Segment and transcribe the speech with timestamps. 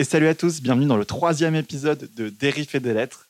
[0.00, 3.28] Et salut à tous, bienvenue dans le troisième épisode de Dérif et des lettres.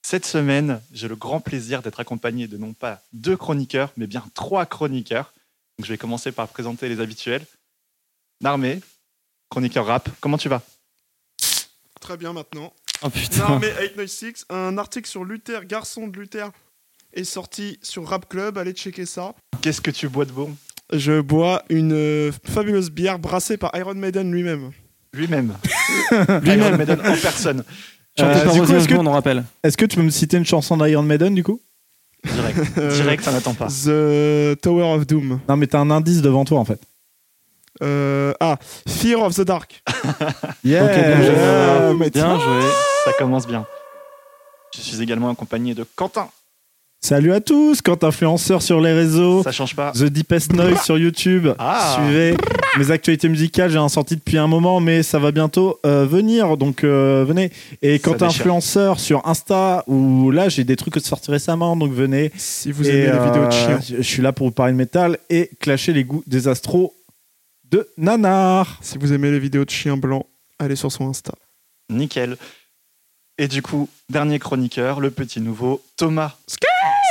[0.00, 4.24] Cette semaine, j'ai le grand plaisir d'être accompagné de non pas deux chroniqueurs, mais bien
[4.32, 5.34] trois chroniqueurs.
[5.78, 7.44] Donc, je vais commencer par présenter les habituels.
[8.40, 8.80] Narmé,
[9.50, 10.62] chroniqueur rap, comment tu vas?
[12.00, 12.72] Très bien maintenant.
[13.02, 13.40] Oh putain.
[13.40, 16.50] Narmé 896, un article sur Luther, garçon de Luther,
[17.12, 18.56] est sorti sur Rap Club.
[18.56, 19.34] Allez checker ça.
[19.60, 20.56] Qu'est-ce que tu bois de bon
[20.94, 24.72] Je bois une euh, fabuleuse bière brassée par Iron Maiden lui-même.
[25.16, 25.54] Lui-même.
[26.44, 27.64] Iron Maiden en personne.
[28.18, 29.44] Chanté Euh, par du coup, Ozzy est-ce que- Osbourne, on rappelle.
[29.62, 31.60] Est-ce que tu peux me citer une chanson d'Iron Maiden du coup?
[32.24, 32.58] Direct.
[32.78, 33.66] Euh, Direct, ça n'attend pas.
[33.68, 35.40] The Tower of Doom.
[35.48, 36.80] Non, mais t'as un indice devant toi en fait.
[37.82, 38.56] Euh, ah,
[38.88, 39.82] Fear of the Dark.
[40.64, 41.96] Yeah Ok, bien joué.
[41.98, 42.60] Mais Bien joué.
[43.04, 43.66] Ça commence bien.
[44.74, 46.28] Je suis également accompagné de Quentin.
[47.00, 49.92] Salut à tous, quand influenceur sur les réseaux, Ça change pas.
[49.92, 51.48] The Deepest Noise sur YouTube.
[51.58, 51.96] Ah.
[52.00, 52.36] Suivez
[52.78, 56.56] mes actualités musicales, j'ai un sorti depuis un moment, mais ça va bientôt euh, venir,
[56.56, 57.52] donc euh, venez.
[57.80, 62.32] Et quand influenceur sur Insta, où là j'ai des trucs que sortis récemment, donc venez.
[62.36, 63.80] Si vous Et, aimez les vidéos de euh, chiens.
[63.98, 66.92] Je suis là pour vous parler de métal et clasher les goûts des astros
[67.70, 68.78] de Nanar.
[68.82, 70.26] Si vous aimez les vidéos de chiens blancs,
[70.58, 71.32] allez sur son Insta.
[71.88, 72.36] Nickel.
[73.38, 76.36] Et du coup, dernier chroniqueur, le petit nouveau, Thomas.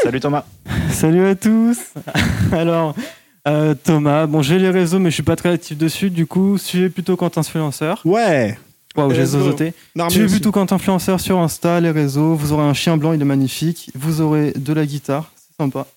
[0.06, 0.46] Salut Thomas.
[0.92, 1.80] Salut à tous.
[2.52, 2.94] Alors,
[3.48, 6.12] euh, Thomas, bon, j'ai les réseaux, mais je suis pas très actif dessus.
[6.12, 8.02] Du coup, suivez plutôt quand influenceur.
[8.06, 8.56] Ouais,
[8.96, 9.74] Waouh, j'ai zozoté.
[10.10, 12.36] Suivez plutôt quand influenceur sur Insta, les réseaux.
[12.36, 13.90] Vous aurez un chien blanc, il est magnifique.
[13.96, 15.88] Vous aurez de la guitare, c'est sympa.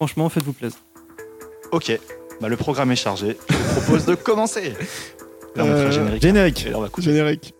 [0.00, 0.78] Franchement, faites-vous plaisir.
[1.70, 1.96] Ok,
[2.40, 3.36] bah, le programme est chargé.
[3.48, 4.74] Je vous propose de commencer.
[5.54, 6.22] Là, on Euh, générique.
[6.22, 6.66] générique.
[6.66, 7.04] Et là, on va couper.
[7.06, 7.54] Générique.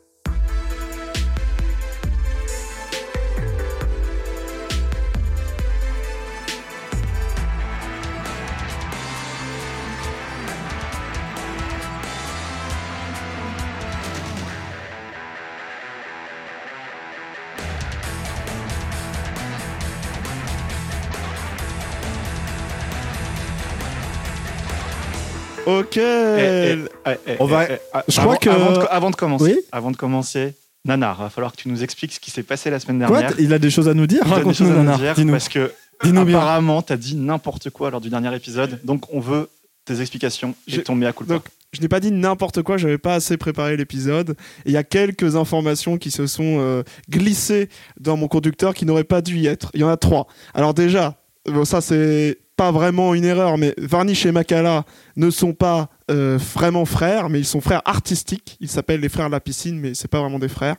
[25.68, 25.96] Ok.
[25.96, 29.44] Eh, eh, eh, On va- ah, je avant, crois que- Avant de, avant de commencer,
[29.44, 32.70] Oui avant de commencer, Nanar, va falloir que tu nous expliques ce qui s'est passé
[32.70, 33.20] la semaine Quoi?
[33.20, 33.38] dernière.
[33.40, 34.22] Il a des choses à nous dire?
[34.24, 35.32] Tu as des choses à nous dire dis-nous.
[35.32, 35.72] parce que
[36.04, 38.78] Dis-nous apparemment, tu as dit n'importe quoi lors du dernier épisode.
[38.84, 39.48] Donc, on veut
[39.84, 41.34] tes explications et J'ai- ton mea culpa.
[41.34, 41.42] Donc,
[41.72, 44.36] je n'ai pas dit n'importe quoi, j'avais pas assez préparé l'épisode.
[44.64, 47.68] Il y a quelques informations qui se sont euh, glissées
[48.00, 49.70] dans mon conducteur qui n'auraient pas dû y être.
[49.74, 50.28] Il y en a trois.
[50.54, 55.52] Alors déjà, bon, ça c'est pas vraiment une erreur, mais Varnish et Makala ne sont
[55.52, 58.56] pas euh, vraiment frères, mais ils sont frères artistiques.
[58.58, 60.74] Ils s'appellent les frères de la piscine, mais c'est pas vraiment des frères.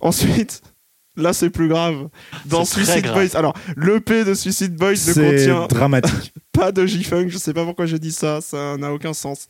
[0.00, 0.62] Ensuite,
[1.16, 2.08] là c'est plus grave.
[2.44, 3.28] Dans Suicide grave.
[3.28, 6.32] Boys, alors l'EP de Suicide Boys ne contient dramatique.
[6.52, 9.48] pas de G-Funk, je sais pas pourquoi j'ai dit ça, ça n'a aucun sens.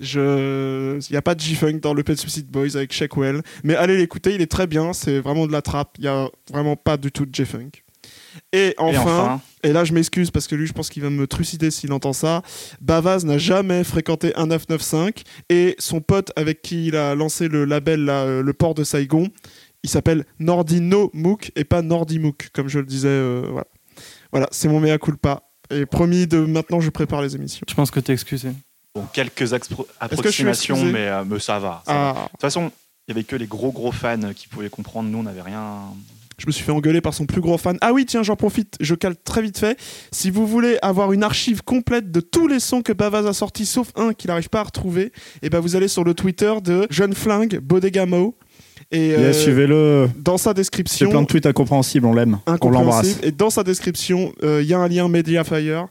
[0.00, 0.98] Je...
[1.06, 3.76] Il n'y a pas de G-Funk dans le P de Suicide Boys avec Shackwell, mais
[3.76, 6.76] allez l'écouter, il est très bien, c'est vraiment de la trappe, il n'y a vraiment
[6.76, 7.72] pas du tout de G-Funk.
[8.54, 11.70] Et enfin, et là je m'excuse parce que lui je pense qu'il va me trucider
[11.70, 12.42] s'il entend ça,
[12.80, 17.64] Bavaz n'a jamais fréquenté un 995 et son pote avec qui il a lancé le
[17.64, 19.28] label là, euh, le port de Saigon,
[19.82, 23.08] il s'appelle Nordino Mook et pas Nordimook comme je le disais.
[23.08, 23.66] euh, voilà,
[24.32, 25.42] voilà c'est mon mea culpa.
[25.70, 27.64] Et promis de maintenant je prépare les émissions.
[27.68, 28.50] Je pense que t'es excusé.
[28.94, 29.54] bon, quelques que
[30.00, 31.82] approximations, mais, euh, mais ça va.
[31.86, 32.14] ça va.
[32.16, 32.72] Ah, De toute façon,
[33.06, 35.08] il y avait que les gros gros fans qui pouvaient comprendre.
[35.10, 35.82] Nous, on n'avait rien.
[36.38, 37.76] Je me suis fait engueuler par son plus gros fan.
[37.80, 39.78] Ah oui, tiens, j'en profite, je cale très vite fait.
[40.12, 43.66] Si vous voulez avoir une archive complète de tous les sons que Bavaz a sortis,
[43.66, 45.12] sauf un qu'il n'arrive pas à retrouver,
[45.42, 48.36] et ben vous allez sur le Twitter de Jeune Flingue, Bodegamo.
[48.90, 50.08] Et euh, Yes, Suivez-le.
[50.16, 52.38] dans sa C'est description, plein de tweets incompréhensibles, on l'aime.
[52.62, 53.18] On l'embrasse.
[53.22, 55.88] et dans sa description, euh, il y a un lien Mediafire.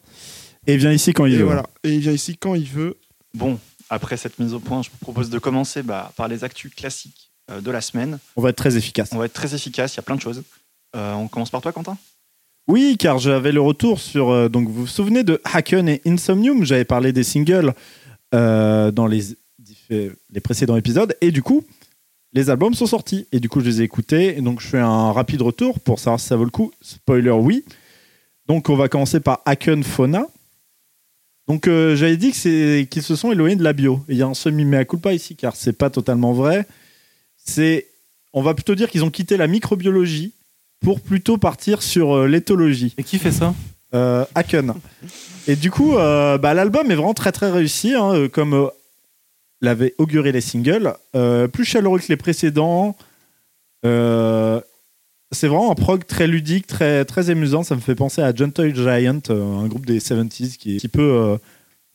[0.65, 1.43] Et viens ici quand il Et veut.
[1.43, 1.63] voilà.
[1.83, 2.97] Et il vient ici quand il veut.
[3.33, 3.59] Bon,
[3.89, 7.26] après cette mise au point, je vous propose de commencer bah, par les actus classiques
[7.49, 8.19] de la semaine.
[8.35, 9.09] On va être très efficace.
[9.13, 10.43] On va être très efficace, il y a plein de choses.
[10.95, 11.97] Euh, on commence par toi, Quentin?
[12.67, 14.29] Oui, car j'avais le retour sur.
[14.29, 16.65] euh, donc, vous vous souvenez de Haken et Insomnium?
[16.65, 17.73] J'avais parlé des singles
[18.33, 19.35] euh, dans les,
[20.43, 21.15] précédents épisodes.
[21.21, 21.63] Et du coup,
[22.33, 23.27] les albums sont sortis.
[23.31, 24.37] Et du coup, je les ai écoutés.
[24.37, 26.71] Et donc, je fais un rapide retour pour savoir si ça vaut le coup.
[26.81, 27.63] Spoiler, oui.
[28.47, 30.25] Donc, on va commencer par Haken Fauna.
[31.47, 34.01] Donc, euh, j'avais dit qu'ils se sont éloignés de la bio.
[34.09, 36.67] Et il y a un semi-mea culpa ici, car c'est pas totalement vrai.
[37.47, 37.87] C'est.
[38.33, 40.33] On va plutôt dire qu'ils ont quitté la microbiologie
[40.81, 42.93] pour plutôt partir sur euh, l'éthologie.
[42.97, 43.55] Et qui fait ça?
[43.93, 44.73] Euh, Haken.
[45.47, 48.67] Et du coup, euh, bah, l'album est vraiment très très réussi, hein, euh, comme euh,
[49.61, 50.93] l'avaient auguré les singles.
[51.51, 52.95] Plus chaleureux que les précédents.
[53.83, 57.63] C'est vraiment un prog très ludique, très, très amusant.
[57.63, 60.87] Ça me fait penser à Gentle Giant, un groupe des 70s qui est un petit
[60.87, 61.37] peu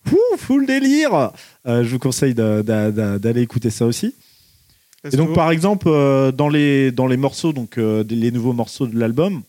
[0.07, 1.31] fou, full délire.
[1.65, 4.15] Je vous conseille d'aller écouter ça aussi.
[5.05, 8.87] Et donc, par exemple, euh, dans, les, dans les morceaux, donc euh, les nouveaux morceaux
[8.87, 9.43] de l'album,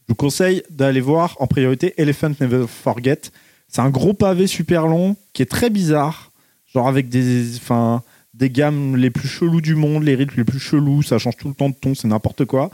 [0.00, 3.20] je vous conseille d'aller voir en priorité Elephant Never Forget.
[3.68, 6.32] C'est un gros pavé super long qui est très bizarre,
[6.66, 8.02] genre avec des, enfin,
[8.34, 11.48] des gammes les plus chelous du monde, les rythmes les plus chelous, ça change tout
[11.48, 12.70] le temps de ton, c'est n'importe quoi.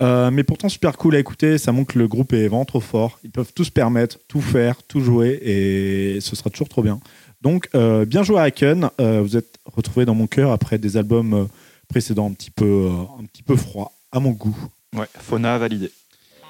[0.00, 2.80] Euh, mais pourtant super cool à écouter, ça montre que le groupe est vraiment trop
[2.80, 3.18] fort.
[3.24, 7.00] Ils peuvent tout se permettre, tout faire, tout jouer et ce sera toujours trop bien.
[7.40, 10.96] Donc euh, bien joué à Haken, Euh, vous êtes retrouvés dans mon cœur après des
[10.96, 11.44] albums euh,
[11.88, 14.56] précédents un petit peu, euh, un petit peu froids à mon goût.
[14.96, 15.90] Ouais, Fauna validé.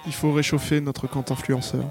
[0.07, 1.85] Il faut réchauffer notre camp influenceur.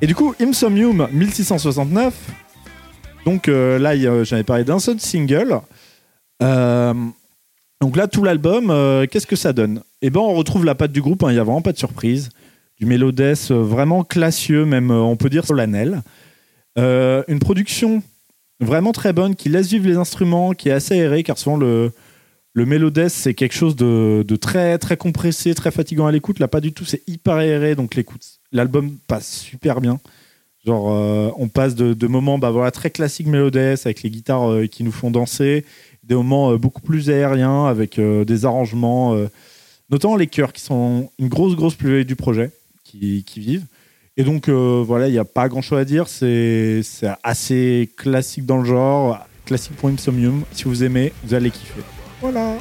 [0.00, 2.14] Et du coup, Insomnium 1669.
[3.28, 5.60] Donc euh, là, a- j'avais parlé d'un seul single.
[6.42, 6.94] Euh,
[7.82, 9.82] donc là, tout l'album, euh, qu'est-ce que ça donne?
[10.00, 11.22] Eh ben, on retrouve la patte du groupe.
[11.22, 12.30] hein, Il y a vraiment pas de surprise.
[12.80, 16.00] Du mélodès euh, vraiment classieux, même euh, on peut dire solennel.
[16.78, 18.02] Euh, une production
[18.60, 21.92] vraiment très bonne qui laisse vivre les instruments, qui est assez aéré, car souvent le
[22.54, 26.38] le c'est quelque chose de, de très très compressé, très fatigant à l'écoute.
[26.38, 26.86] Là, pas du tout.
[26.86, 28.22] C'est hyper aéré, donc l'écoute,
[28.52, 30.00] l'album passe super bien.
[30.66, 34.66] Genre, euh, on passe de, moments bah, voilà, très classiques mélodès avec les guitares euh,
[34.66, 35.64] qui nous font danser,
[36.02, 39.16] des moments euh, beaucoup plus aériens avec des arrangements,
[39.90, 42.50] notamment les chœurs qui sont une grosse, grosse plus du projet
[42.84, 43.66] qui, qui vivent.
[44.16, 46.08] Et donc, voilà, il n'y a pas grand chose à dire.
[46.08, 50.42] C'est c'est assez classique dans le genre, classique pour Insomnium.
[50.50, 51.82] Si vous aimez, vous allez kiffer.
[52.20, 52.56] Voilà.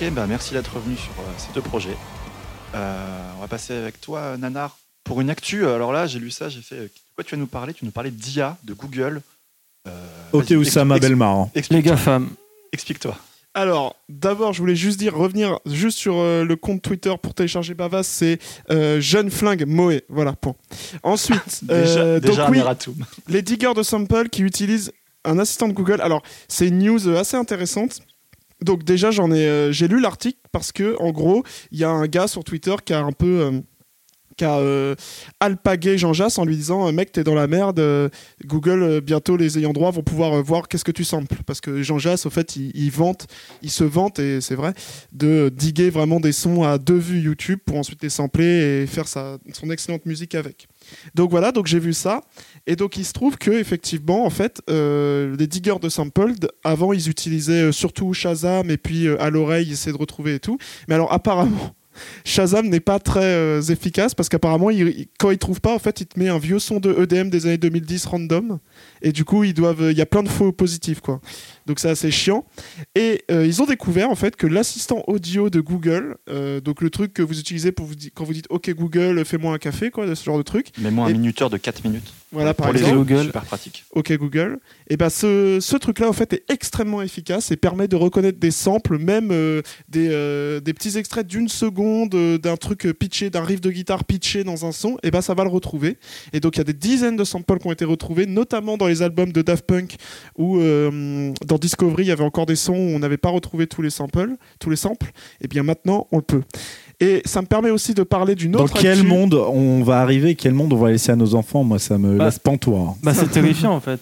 [0.00, 1.96] Ok, bah merci d'être revenu sur euh, ces deux projets.
[2.74, 5.66] Euh, on va passer avec toi, Nanar, pour une actu.
[5.66, 6.76] Alors là, j'ai lu ça, j'ai fait.
[6.76, 7.74] euh, De quoi tu vas nous parler?
[7.74, 9.20] Tu nous parlais d'IA, de Google.
[9.86, 9.90] Euh,
[10.32, 11.36] Ok, Oussama Belmar.
[11.36, 11.50] hein.
[11.70, 12.30] Les GAFAM.
[12.72, 13.16] Explique-toi.
[13.52, 17.74] Alors, d'abord, je voulais juste dire, revenir juste sur euh, le compte Twitter pour télécharger
[17.74, 18.38] Bavas, c'est
[18.70, 20.04] euh, Jeune Flingue Moé.
[20.08, 20.54] Voilà, point.
[21.02, 22.62] Ensuite, Déjà, euh, déjà donc oui,
[23.28, 24.92] les diggers de sample qui utilisent
[25.24, 26.00] un assistant de Google.
[26.00, 28.00] Alors, c'est une news euh, assez intéressante.
[28.62, 31.90] Donc déjà, j'en ai, euh, j'ai lu l'article parce que en gros, il y a
[31.90, 33.62] un gars sur Twitter qui a un peu
[34.44, 34.94] a euh,
[35.40, 38.08] alpagué Jean Jass en lui disant euh, mec t'es dans la merde euh,
[38.44, 41.36] Google euh, bientôt les ayants droit vont pouvoir voir qu'est-ce que tu samples.
[41.46, 43.26] Parce que Jean Jass au fait il, vante
[43.62, 44.72] il se vante et c'est vrai
[45.12, 49.08] de diguer vraiment des sons à deux vues YouTube pour ensuite les sampler et faire
[49.08, 50.68] sa, son excellente musique avec.
[51.14, 52.20] Donc voilà donc j'ai vu ça.
[52.66, 57.08] Et donc il se trouve que effectivement en fait les diggers de sampled avant ils
[57.08, 60.58] utilisaient surtout Shazam et puis à l'oreille ils essayaient de retrouver et tout.
[60.88, 61.74] Mais alors apparemment
[62.24, 65.78] Shazam n'est pas très euh, efficace parce qu'apparemment il- il- quand ils trouvent pas en
[65.78, 68.58] fait il te met un vieux son de EDM des années 2010 random.
[69.02, 71.20] Et du coup ils doivent il y a plein de faux positifs quoi
[71.66, 72.44] donc c'est assez chiant
[72.94, 76.90] et euh, ils ont découvert en fait que l'assistant audio de Google euh, donc le
[76.90, 79.90] truc que vous utilisez pour vous di- quand vous dites OK Google fais-moi un café
[79.90, 82.12] quoi ce genre de truc Mets-moi un Et- minuteur de 4 minutes.
[82.32, 83.24] voilà par pour exemple Google.
[83.24, 83.84] super pratique.
[83.94, 84.58] OK Google,
[84.88, 88.50] et ben ce, ce truc-là en fait est extrêmement efficace et permet de reconnaître des
[88.50, 93.42] samples, même euh, des, euh, des petits extraits d'une seconde euh, d'un truc pitché, d'un
[93.44, 95.96] riff de guitare pitché dans un son, et ben ça va le retrouver.
[96.32, 98.86] Et donc il y a des dizaines de samples qui ont été retrouvés, notamment dans
[98.86, 99.96] les albums de Daft Punk
[100.60, 103.82] euh, dans Discovery il y avait encore des sons où on n'avait pas retrouvé tous
[103.82, 105.10] les samples, tous les samples.
[105.40, 106.42] Et bien maintenant on le peut.
[107.02, 108.74] Et ça me permet aussi de parler d'une Dans autre.
[108.78, 109.06] quel actu.
[109.06, 111.64] monde on va arriver Quel monde on va laisser à nos enfants?
[111.64, 112.94] Moi, ça me Bah, laisse pantois.
[113.02, 114.00] Bah, c'est terrifiant en fait.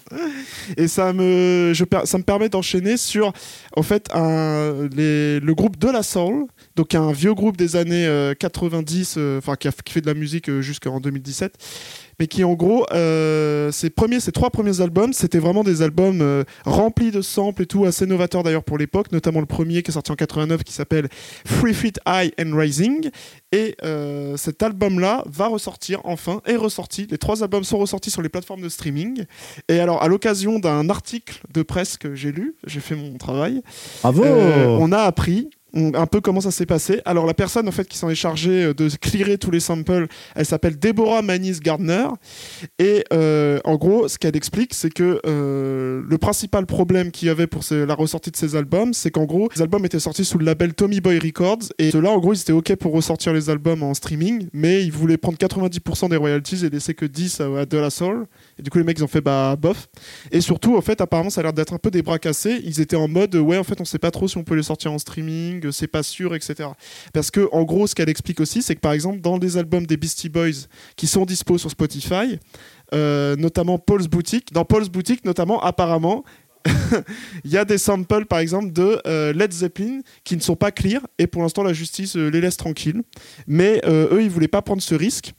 [0.77, 3.33] et ça me, je per- ça me permet d'enchaîner sur
[3.77, 8.05] en fait un, les- le groupe de la Soul, donc un vieux groupe des années
[8.07, 11.55] euh, 90, euh, enfin qui, a- qui fait de la musique euh, jusqu'en 2017,
[12.19, 16.21] mais qui en gros euh, ses premiers, ses trois premiers albums, c'était vraiment des albums
[16.21, 19.91] euh, remplis de samples et tout, assez novateurs d'ailleurs pour l'époque, notamment le premier qui
[19.91, 21.09] est sorti en 89 qui s'appelle
[21.45, 23.11] Free Feet High and Rising,
[23.53, 27.07] et euh, cet album-là va ressortir enfin, est ressorti.
[27.11, 29.25] Les trois albums sont ressortis sur les plateformes de streaming.
[29.69, 33.63] Et alors, à l'occasion d'un article de presse que j'ai lu, j'ai fait mon travail,
[34.03, 37.01] Bravo euh, on a appris un peu comment ça s'est passé.
[37.05, 40.07] Alors, la personne en fait qui s'en est chargée euh, de clearer tous les samples,
[40.35, 42.07] elle s'appelle Deborah Manis Gardner.
[42.79, 47.31] Et euh, en gros, ce qu'elle explique, c'est que euh, le principal problème qu'il y
[47.31, 50.39] avait pour la ressortie de ces albums, c'est qu'en gros, les albums étaient sortis sous
[50.39, 51.65] le label Tommy Boy Records.
[51.79, 54.93] Et ceux-là, en gros, ils étaient OK pour ressortir les albums en streaming, mais ils
[54.93, 58.27] voulaient prendre 90% des royalties et laisser que 10 à, à De La Soul.
[58.59, 59.89] Et du coup, les mecs, ils ont fait bah bof.
[60.33, 62.61] Et surtout, en fait, apparemment, ça a l'air d'être un peu des bras cassés.
[62.65, 64.63] Ils étaient en mode, ouais, en fait, on sait pas trop si on peut les
[64.63, 65.58] sortir en streaming.
[65.71, 66.71] C'est pas sûr, etc.
[67.13, 69.87] Parce que en gros, ce qu'elle explique aussi, c'est que par exemple, dans les albums
[69.87, 72.39] des Beastie Boys qui sont dispo sur Spotify,
[72.95, 76.25] euh, notamment Paul's Boutique, dans Paul's Boutique, notamment, apparemment,
[77.45, 80.71] il y a des samples, par exemple, de euh, Led Zeppelin qui ne sont pas
[80.71, 83.03] clear, et pour l'instant, la justice euh, les laisse tranquilles.
[83.47, 85.35] Mais eux, ils voulaient pas prendre ce risque.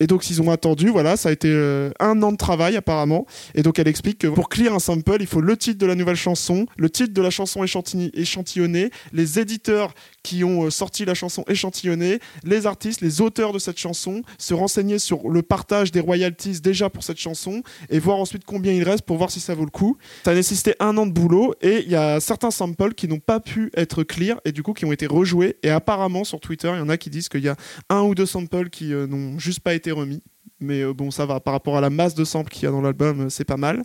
[0.00, 3.26] Et donc, ils ont attendu, voilà, ça a été euh, un an de travail apparemment.
[3.54, 5.94] Et donc, elle explique que pour clear un sample, il faut le titre de la
[5.94, 11.04] nouvelle chanson, le titre de la chanson échantillonnée, échantillonnée les éditeurs qui ont euh, sorti
[11.04, 15.92] la chanson échantillonnée, les artistes, les auteurs de cette chanson, se renseigner sur le partage
[15.92, 19.40] des royalties déjà pour cette chanson et voir ensuite combien il reste pour voir si
[19.40, 19.96] ça vaut le coup.
[20.24, 23.18] Ça a nécessité un an de boulot et il y a certains samples qui n'ont
[23.18, 25.56] pas pu être clear et du coup qui ont été rejoués.
[25.62, 27.56] Et apparemment, sur Twitter, il y en a qui disent qu'il y a
[27.88, 30.22] un ou deux samples qui euh, n'ont juste pas été remis.
[30.60, 32.70] Mais euh, bon, ça va, par rapport à la masse de samples qu'il y a
[32.70, 33.82] dans l'album, euh, c'est pas mal.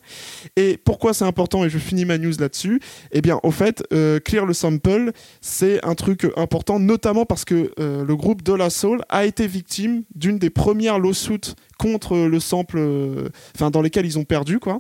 [0.55, 4.19] Et pourquoi c'est important, et je finis ma news là-dessus Eh bien, au fait, euh,
[4.19, 9.01] clear le sample, c'est un truc important, notamment parce que le groupe De La Soul
[9.09, 12.79] a été victime d'une des premières lawsuits contre le sample,
[13.55, 14.79] enfin, dans lesquels ils ont perdu, quoi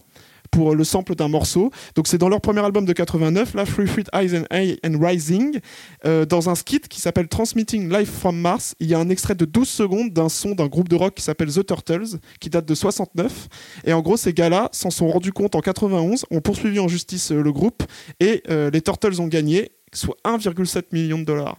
[0.55, 1.69] pour le sample d'un morceau.
[1.95, 4.45] Donc c'est dans leur premier album de 89, la Free Fruit Eyes and,
[4.85, 5.59] and Rising,
[6.05, 8.73] euh, dans un skit qui s'appelle Transmitting Live from Mars.
[8.79, 11.23] Il y a un extrait de 12 secondes d'un son d'un groupe de rock qui
[11.23, 13.49] s'appelle The Turtles, qui date de 69.
[13.83, 17.33] Et en gros, ces gars-là s'en sont rendus compte en 91, ont poursuivi en justice
[17.33, 17.83] euh, le groupe,
[18.21, 21.57] et euh, les Turtles ont gagné, soit 1,7 million de dollars.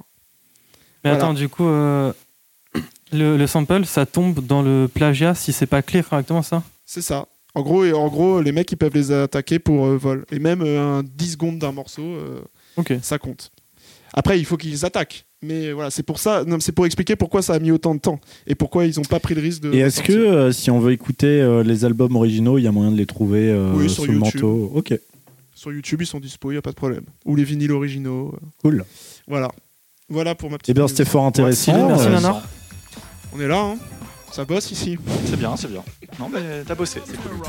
[1.04, 1.16] Mais Voilà.
[1.24, 2.14] attends, du coup, euh,
[3.12, 6.62] le, le sample, ça tombe dans le plagiat si c'est pas clear correctement, ça?
[6.86, 7.26] C'est ça.
[7.56, 10.24] En gros, et en gros, les mecs, ils peuvent les attaquer pour euh, vol.
[10.30, 12.40] Et même euh, un 10 secondes d'un morceau, euh,
[12.76, 12.92] Ok.
[13.02, 13.50] ça compte.
[14.12, 15.24] Après, il faut qu'ils attaquent.
[15.42, 18.00] Mais voilà, c'est pour ça, non, c'est pour expliquer pourquoi ça a mis autant de
[18.00, 19.72] temps et pourquoi ils n'ont pas pris le risque de.
[19.72, 22.72] Et est-ce que euh, si on veut écouter euh, les albums originaux, il y a
[22.72, 24.40] moyen de les trouver euh, Oui, sur sous le YouTube.
[24.42, 24.72] manteau?
[24.74, 24.98] Ok,
[25.54, 27.04] sur YouTube ils sont dispo, il y a pas de problème.
[27.26, 28.32] Ou les vinyles originaux.
[28.34, 28.84] euh, cool.
[29.28, 29.50] Voilà,
[30.08, 30.70] voilà pour ma petite.
[30.70, 31.72] Eh bien, c'était fort intéressant.
[31.86, 32.42] Merci, merci, Euh, Nana.
[33.34, 33.76] On est là, hein.
[34.30, 34.98] Ça bosse ici.
[35.26, 35.82] C'est bien, c'est bien.
[36.18, 37.40] Non, mais t'as bossé, c'est cool.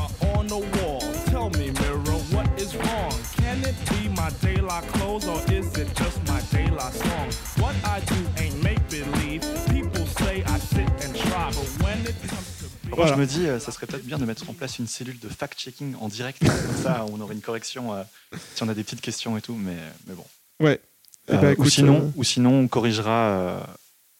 [12.95, 13.13] Voilà.
[13.13, 15.29] je me dis, euh, ça serait peut-être bien de mettre en place une cellule de
[15.29, 16.39] fact-checking en direct.
[16.39, 18.03] Comme ça, on aurait une correction euh,
[18.55, 19.55] si on a des petites questions et tout.
[19.55, 19.75] Mais,
[20.07, 20.25] mais bon.
[20.59, 20.79] Ouais.
[21.29, 23.59] Eh ben, Euh, ou, sinon, euh, ou sinon, on corrigera euh,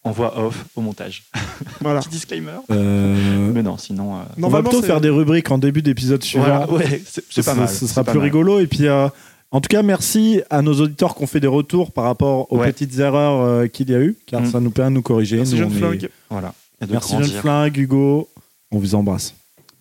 [0.08, 1.24] en voix off au montage.
[1.82, 2.00] voilà.
[2.00, 2.52] Petit disclaimer.
[2.72, 4.16] euh, Mais non, sinon.
[4.18, 6.46] euh, on va plutôt faire des rubriques en début d'épisode suivant.
[6.66, 7.70] voilà, ouais, c'est pas Ce- mal.
[7.70, 8.24] Ce sera plus mal.
[8.24, 8.60] rigolo.
[8.60, 9.08] Et puis, euh,
[9.52, 12.58] en tout cas, merci à nos auditeurs qui ont fait des retours par rapport aux
[12.60, 12.72] Ouais.
[12.72, 14.52] petites erreurs euh, qu'il y a eu, car Mm.
[14.52, 15.38] ça nous permet de nous corriger.
[15.38, 16.10] Merci Nous, jeune est-.
[16.30, 16.54] Voilà.
[16.90, 17.42] Merci Jeune grandir.
[17.42, 18.30] Flingue, Hugo.
[18.72, 19.34] On vous embrasse.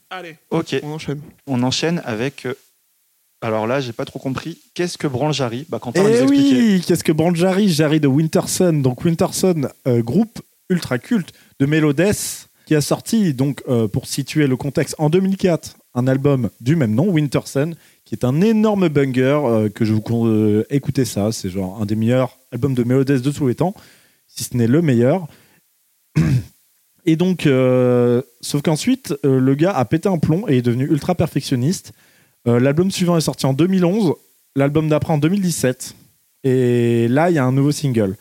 [0.09, 1.21] Allez, Ok, on enchaîne.
[1.49, 2.47] on enchaîne avec.
[3.43, 4.59] Alors là, j'ai pas trop compris.
[4.75, 8.09] Qu'est-ce que branle Jarry bah, Quentin Eh nous oui, qu'est-ce que branle Jarry Jarry de
[8.09, 8.73] Winterson.
[8.73, 10.41] Donc Winterson, euh, groupe
[10.71, 15.77] ultra culte de Melodes, qui a sorti, donc euh, pour situer le contexte, en 2004,
[15.95, 17.75] un album du même nom, Winterson,
[18.05, 21.31] qui est un énorme banger euh, que je vous conseille euh, écouter ça.
[21.31, 23.75] C'est genre un des meilleurs albums de Melodes de tous les temps,
[24.27, 25.29] si ce n'est le meilleur.
[27.09, 27.49] Et donc,
[28.41, 31.93] sauf qu'ensuite, le gars a pété un plomb et est devenu ultra perfectionniste.
[32.47, 34.15] Euh, L'album suivant est sorti en 2011,
[34.55, 35.95] l'album d'après en 2017.
[36.45, 38.17] Et là, il y a un nouveau single.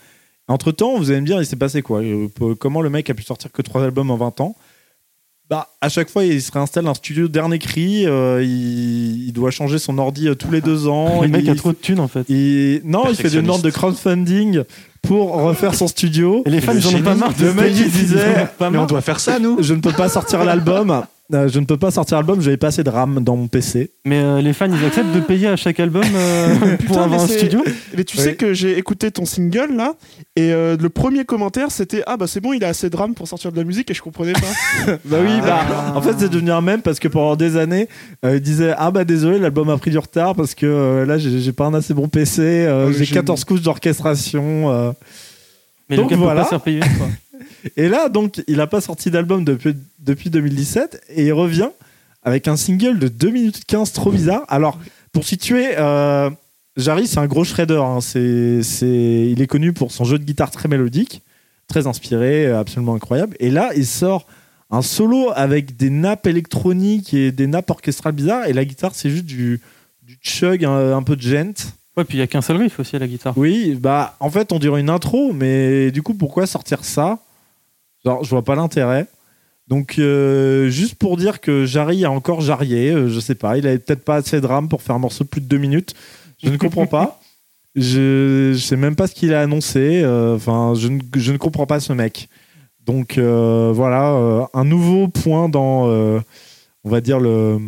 [0.47, 2.01] Entre temps, vous allez me dire, il s'est passé quoi?
[2.01, 2.27] Euh,
[2.59, 4.55] Comment le mec a pu sortir que trois albums en 20 ans?
[5.47, 8.07] Bah, à chaque fois, il se réinstalle dans un studio dernier cri.
[8.07, 11.21] euh, il, il doit changer son ordi euh, tous les deux ans.
[11.21, 12.25] le mec il, a trop de thunes en fait.
[12.29, 14.63] il- non, il fait des demandes de crowdfunding
[15.03, 16.41] pour refaire son studio.
[16.47, 17.33] Et les fans, ils en ont pas marre.
[17.35, 20.09] de Le mec, il disait, Mais on doit faire ça, nous Je ne peux pas
[20.09, 21.03] sortir l'album.
[21.33, 22.39] Euh, je ne peux pas sortir l'album.
[22.39, 23.89] J'avais pas assez de RAM dans mon PC.
[24.05, 27.21] Mais euh, les fans, ils acceptent de payer à chaque album euh, pour Putain, avoir
[27.23, 27.63] un studio.
[27.97, 28.23] Mais tu Oui.
[28.23, 29.93] sais que j'ai écouté ton single là,
[30.35, 33.15] et euh, le premier commentaire c'était Ah bah c'est bon, il a assez de RAM
[33.15, 34.93] pour sortir de la musique, et je comprenais pas.
[35.05, 35.93] Bah oui, bah, Ah.
[35.97, 37.87] en fait, c'est devenu un même parce que pendant des années,
[38.23, 41.17] euh, il disait Ah bah désolé, l'album a pris du retard parce que euh, là,
[41.17, 43.15] j'ai pas un assez bon PC, le j'ai génie.
[43.15, 44.71] 14 couches d'orchestration.
[44.71, 44.91] euh.
[45.89, 46.41] Mais Donc le voilà.
[46.41, 46.79] peut pas se faire payer.
[46.79, 47.07] quoi.
[47.77, 51.69] Et là, donc, il a pas sorti d'album depuis, depuis 2017 et il revient
[52.23, 54.43] avec un single de 2 minutes 15 trop bizarre.
[54.47, 54.79] Alors,
[55.11, 56.29] pour situer, euh,
[56.77, 57.75] Jarry, c'est un gros shredder.
[57.81, 58.01] hein.
[58.01, 61.21] C'est, c'est, il est connu pour son jeu de guitare très mélodique,
[61.67, 63.35] très inspiré, euh, absolument incroyable.
[63.39, 64.25] Et là, il sort
[64.71, 68.47] un solo avec des nappes électroniques et des nappes orchestrales bizarres.
[68.47, 69.61] Et la guitare, c'est juste du,
[70.03, 71.53] du chug, un, un peu de gent.
[71.97, 73.37] Ouais, puis il y a qu'un seul riff aussi à la guitare.
[73.37, 77.19] Oui, bah en fait on dirait une intro, mais du coup pourquoi sortir ça?
[78.05, 79.07] Genre je vois pas l'intérêt.
[79.67, 83.65] Donc euh, juste pour dire que Jarry a encore jarrié, euh, je sais pas, il
[83.65, 85.95] avait peut-être pas assez de RAM pour faire un morceau de plus de deux minutes,
[86.43, 87.19] je ne comprends pas.
[87.77, 90.01] Je, je sais même pas ce qu'il a annoncé.
[90.01, 92.29] euh, Enfin, je, ne, je ne comprends pas ce mec.
[92.85, 96.21] Donc euh, voilà, euh, un nouveau point dans, euh,
[96.85, 97.59] on va dire le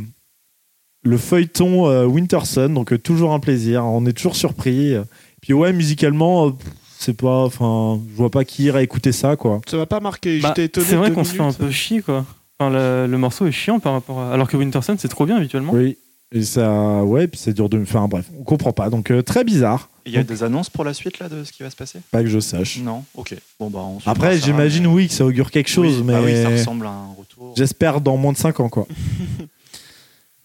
[1.03, 2.69] le feuilleton euh, Winterson.
[2.69, 3.83] Donc euh, toujours un plaisir.
[3.85, 4.93] On est toujours surpris.
[5.41, 6.51] Puis ouais, musicalement, euh,
[6.99, 9.61] c'est pas, enfin, je vois pas qui irait écouter ça quoi.
[9.69, 10.39] Ça m'a pas marqué.
[10.39, 10.87] Bah, J'étais étonné.
[10.87, 12.25] c'est vrai qu'on se fait un peu chier, quoi.
[12.59, 14.33] Enfin, le, le morceau est chiant par rapport à.
[14.33, 15.73] Alors que Winterson, c'est trop bien habituellement.
[15.73, 15.97] Oui.
[16.33, 18.89] Et ça, ouais, puis ça dure de, enfin bref, on comprend pas.
[18.89, 19.89] Donc euh, très bizarre.
[20.05, 21.75] Il y a Donc, des annonces pour la suite là de ce qui va se
[21.77, 21.99] passer?
[22.11, 22.79] Pas que je sache.
[22.79, 23.33] Non Ok.
[23.61, 26.21] Bon, bah, on Après, j'imagine mais- oui que ça augure quelque chose, Oui, mais bah
[26.25, 27.53] oui, ça ressemble à un retour.
[27.55, 28.87] j'espère dans moins de 5 ans quoi.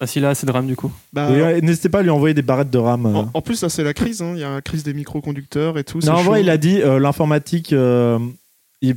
[0.02, 0.90] Ah, s'il a assez de RAM, du coup.
[1.12, 3.06] Bah, Et, N'hésitez pas à lui envoyer des barrettes de RAM.
[3.06, 3.14] euh.
[3.14, 4.20] en, en plus, ça c'est la crise.
[4.20, 4.32] hein.
[4.34, 6.00] Il y a la crise des microconducteurs et tout.
[6.00, 7.72] Non, en c'est vrai, il a dit euh, l'informatique.
[7.72, 8.18] euh,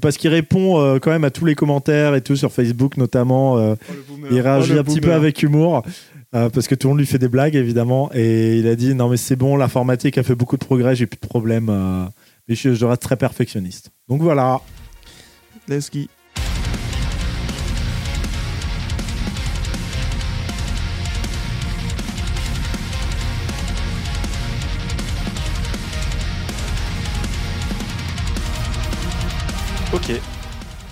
[0.02, 3.60] parce qu'il répond euh, quand même à tous les commentaires et tout sur Facebook notamment.
[3.60, 3.94] euh, Oh,
[4.32, 5.84] il réagit Oh, le un petit peu avec humour
[6.34, 8.10] euh, parce que tout le monde lui fait des blagues évidemment.
[8.16, 11.06] Et il a dit non mais c'est bon, l'informatique a fait beaucoup de progrès, j'ai
[11.06, 11.68] plus de problème.
[11.70, 12.04] euh,
[12.48, 13.92] mais je, je reste très perfectionniste.
[14.10, 14.60] Donc voilà.
[15.68, 16.00] Let's go.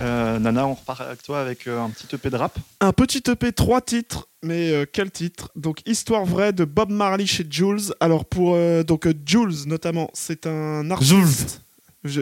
[0.03, 2.57] Euh, Nana, on repart avec toi avec euh, un petit EP de rap.
[2.81, 5.50] Un petit EP, trois titres, mais euh, quel titre?
[5.55, 7.93] Donc Histoire vraie de Bob Marley chez Jules.
[8.00, 11.57] Alors pour euh, donc Jules notamment, c'est un artiste je-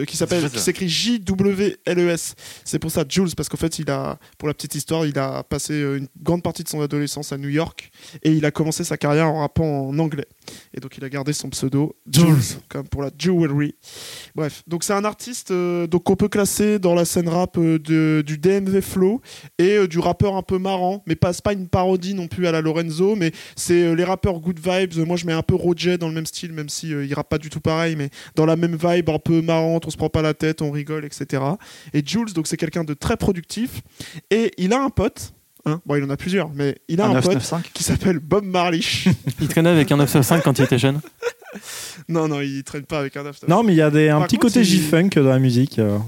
[0.06, 2.34] qui s'appelle qui s'écrit J W L E S.
[2.64, 5.42] C'est pour ça Jules parce qu'en fait il a pour la petite histoire il a
[5.42, 7.90] passé euh, une grande partie de son adolescence à New York
[8.22, 10.26] et il a commencé sa carrière en rappant en anglais
[10.74, 13.74] et donc il a gardé son pseudo Jules comme pour la jewelry.
[14.34, 17.78] Bref donc c'est un artiste euh, donc qu'on peut classer dans la scène rap euh,
[17.78, 19.20] de, du DMV flow
[19.58, 22.52] et euh, du rappeur un peu marrant mais pas pas une parodie non plus à
[22.52, 25.06] la Lorenzo mais c'est les rappeurs good vibes.
[25.06, 27.38] Moi je mets un peu Roger dans le même style même si il rappe pas
[27.38, 29.40] du tout pareil mais dans la même vibe un peu
[29.72, 31.42] marrante, on se prend pas la tête, on rigole, etc.
[31.92, 33.80] Et Jules, donc c'est quelqu'un de très productif
[34.30, 35.32] et il a un pote,
[35.66, 37.62] hein, bon il en a plusieurs, mais il a Un un, pote 995.
[37.72, 38.80] qui s'appelle Bob Marley.
[39.40, 41.00] Il traînait avec un 995 quand il était jeune.
[42.08, 44.18] non non, il traîne pas avec un 9 Non mais il y a des, un
[44.18, 45.78] Par petit contre, côté il- J-Funk dans la musique.
[45.78, 45.98] euh.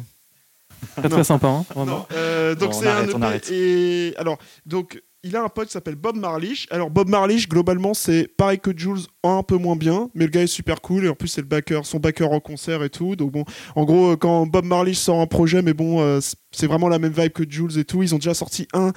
[0.97, 1.65] Très très sympa, hein.
[1.77, 3.51] Non, euh, donc Bon, c'est un arrête, on EP arrête.
[3.51, 6.53] et alors donc il a un pote qui s'appelle Bob Marley.
[6.71, 10.43] Alors Bob Marley globalement c'est pareil que Jules un peu moins bien, mais le gars
[10.43, 13.17] est super cool et en plus c'est le backer, son backer en concert et tout.
[13.17, 16.21] Donc bon, en gros euh, quand Bob Marley sort un projet, mais bon euh,
[16.53, 18.03] c'est vraiment la même vibe que Jules et tout.
[18.03, 18.93] Ils ont déjà sorti un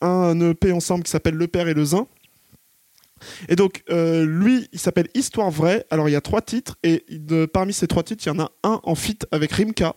[0.00, 2.06] un EP ensemble qui s'appelle Le Père et le Zin.
[3.48, 5.84] Et donc, euh, lui, il s'appelle Histoire Vraie.
[5.90, 7.04] Alors, il y a trois titres, et
[7.52, 9.96] parmi ces trois titres, il y en a un en feat avec Rimka.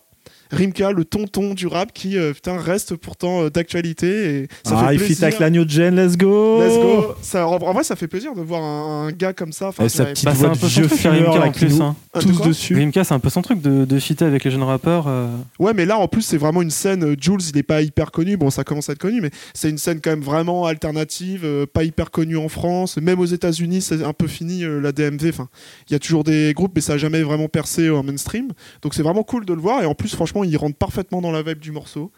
[0.51, 4.41] Rimka, le tonton du rap, qui euh, putain, reste pourtant euh, d'actualité.
[4.43, 6.59] Et ça ah, fait il fit avec l'agneau de Jen, let's go.
[6.61, 7.13] Let's go.
[7.21, 9.71] Ça, en, en vrai, ça fait plaisir de voir un, un gars comme ça.
[9.83, 11.81] Et sa petite Bah, c'est voix un de peu Rimka en plus.
[11.81, 11.95] hein.
[12.13, 12.75] Ah, tous dessus.
[12.75, 15.05] Rimka, c'est un peu son truc de, de fitter avec les jeunes rappeurs.
[15.07, 15.27] euh.
[15.59, 17.15] Ouais, mais là, en plus, c'est vraiment une scène.
[17.19, 18.37] Jules, il est pas hyper connu.
[18.37, 21.65] Bon, ça commence à être connu, mais c'est une scène quand même vraiment alternative, euh,
[21.65, 22.97] pas hyper connue en France.
[22.97, 25.29] Même aux États-Unis, c'est un peu fini euh, la DMV.
[25.29, 25.47] Enfin,
[25.89, 28.49] il y a toujours des groupes, mais ça a jamais vraiment percé en mainstream.
[28.81, 29.81] Donc, c'est vraiment cool de le voir.
[29.81, 32.11] Et en plus, franchement, il rentre parfaitement dans la vibe du morceau.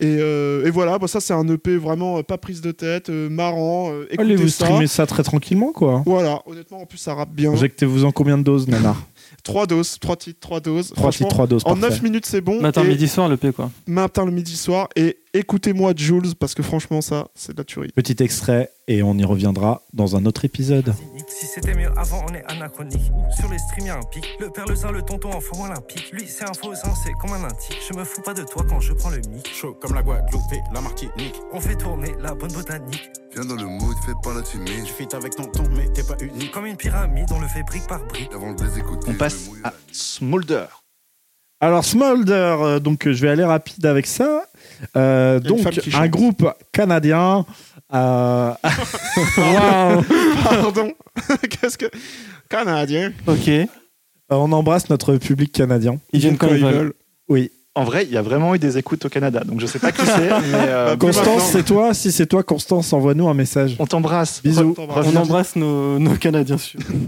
[0.00, 3.10] Et, euh, et voilà, bah, ça, c'est un EP vraiment euh, pas prise de tête,
[3.10, 3.90] euh, marrant.
[3.90, 4.64] euh, Allez, écoutez vous ça.
[4.66, 6.02] streamez ça très tranquillement quoi.
[6.06, 7.52] Voilà, honnêtement, en plus, ça rappe bien.
[7.52, 8.94] Injectez-vous en combien de doses, Nana
[9.42, 10.92] Trois doses, trois titres, trois doses.
[10.94, 11.62] Trois titres, trois doses.
[11.64, 11.90] En parfait.
[11.90, 12.60] 9 minutes, c'est bon.
[12.60, 13.70] Matin, Et- midi, soir, le P, quoi.
[13.86, 14.88] matin, le midi, soir.
[14.96, 17.90] Et écoutez-moi Jules, parce que franchement, ça, c'est de la tuerie.
[17.94, 20.94] Petit extrait et on y reviendra dans un autre épisode.
[21.28, 23.12] Si c'était mieux avant, on est anachronique.
[23.38, 24.26] Sur les streams, y'a un pic.
[24.40, 26.10] Le père, le zin, le tonton en forme olympique.
[26.12, 27.78] Lui, c'est un faux zin, c'est comme un intique.
[27.88, 29.48] Je me fous pas de toi quand je prends le mic.
[29.54, 31.40] Chaud comme la Guadeloupe et la Martinique.
[31.52, 33.10] On fait tourner la bonne botanique.
[33.34, 34.84] Viens dans le mood, fais pas la timide.
[34.84, 36.50] Tu fit avec tonton, mais t'es pas unique.
[36.50, 38.30] Comme une pyramide, on le fait brique par brique.
[38.34, 40.66] Avant de les écouter, On je passe à Smolder.
[41.60, 44.44] Alors Smolder, euh, donc euh, je vais aller rapide avec ça.
[44.96, 45.60] Euh, donc
[45.94, 47.44] un groupe canadien.
[47.92, 48.52] euh,
[50.44, 50.92] Pardon.
[51.50, 51.86] Qu'est-ce que.
[52.48, 53.12] Canadien.
[53.26, 53.50] Ok.
[54.30, 55.98] on embrasse notre public canadien.
[56.12, 56.94] Ils viennent quand ils veulent.
[57.28, 57.50] Oui.
[57.78, 59.92] En vrai, il y a vraiment eu des écoutes au Canada, donc je sais pas
[59.92, 63.76] qui c'est, euh, Bah, Constance, c'est toi Si c'est toi, Constance, envoie-nous un message.
[63.78, 64.40] on t'embrasse.
[64.42, 64.74] Bisous.
[64.76, 66.56] On embrasse nos, nos Canadiens.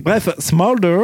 [0.05, 1.01] Bref, Smolder,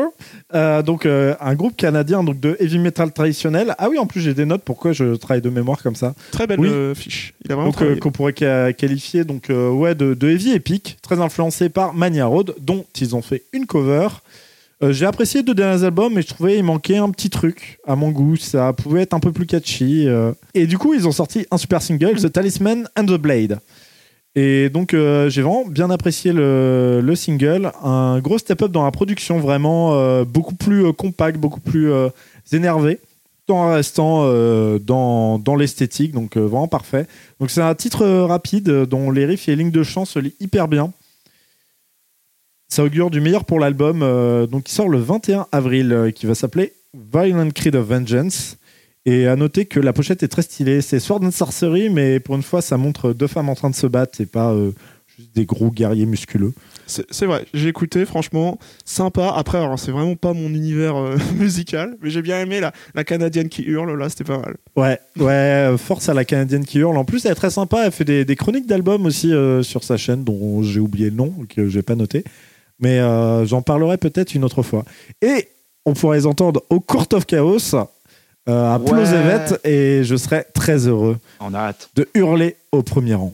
[0.55, 3.75] euh, donc euh, un groupe canadien donc de heavy metal traditionnel.
[3.79, 4.63] Ah oui, en plus j'ai des notes.
[4.65, 6.69] Pourquoi je travaille de mémoire comme ça Très belle Oui.
[6.71, 7.35] euh, fiche.
[7.45, 10.97] Il a vraiment donc euh, qu'on pourrait qualifier donc euh, ouais de, de heavy épique,
[11.03, 14.07] très influencé par Mania Road, dont ils ont fait une cover.
[14.83, 17.79] Euh, J'ai apprécié les deux derniers albums, mais je trouvais il manquait un petit truc
[17.87, 18.37] à mon goût.
[18.37, 20.07] Ça pouvait être un peu plus catchy.
[20.07, 20.33] euh.
[20.55, 23.59] Et du coup, ils ont sorti un super single, The Talisman and the Blade.
[24.35, 27.73] Et donc, euh, j'ai vraiment bien apprécié le, le single.
[27.83, 31.91] Un gros step-up dans la production, vraiment beaucoup plus compact, beaucoup plus
[32.53, 33.01] énervé,
[33.47, 34.31] tout en restant
[34.79, 37.07] dans, l'esthétique, donc vraiment parfait.
[37.41, 40.35] Donc, c'est un titre rapide dont les riffs et les lignes de chant se lient
[40.39, 40.93] hyper bien.
[42.69, 46.27] Ça augure du meilleur pour l'album, euh, donc qui sort le 21 avril, euh, qui
[46.27, 48.57] va s'appeler Violent Creed of Vengeance.
[49.05, 50.81] Et à noter que la pochette est très stylée.
[50.81, 53.77] C'est Sword and Sorcery, mais pour une fois, ça montre deux femmes en train de
[53.77, 54.73] se battre et pas euh,
[55.17, 56.53] juste des gros guerriers musculeux.
[56.87, 59.33] C'est vrai, j'ai écouté, franchement, sympa.
[59.35, 63.03] Après, alors c'est vraiment pas mon univers euh, musical, mais j'ai bien aimé la, la
[63.03, 64.57] canadienne qui hurle, là, c'était pas mal.
[64.77, 66.97] Ouais, ouais, euh, force à la Canadienne qui hurle.
[66.97, 67.87] En plus, elle est très sympa.
[67.87, 71.17] Elle fait des, des chroniques d'albums aussi euh, sur sa chaîne, dont j'ai oublié le
[71.17, 72.23] nom, que j'ai pas noté.
[72.79, 74.85] Mais euh, j'en parlerai peut-être une autre fois.
[75.23, 75.49] Et
[75.85, 79.59] on pourrait les entendre au Court of Chaos, euh, à Ouais.
[79.65, 81.91] Et je serais très heureux On a hâte.
[81.95, 83.33] de hurler au premier rang.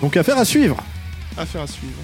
[0.00, 0.76] Donc, affaire à suivre.
[1.36, 1.98] affaire à suivre.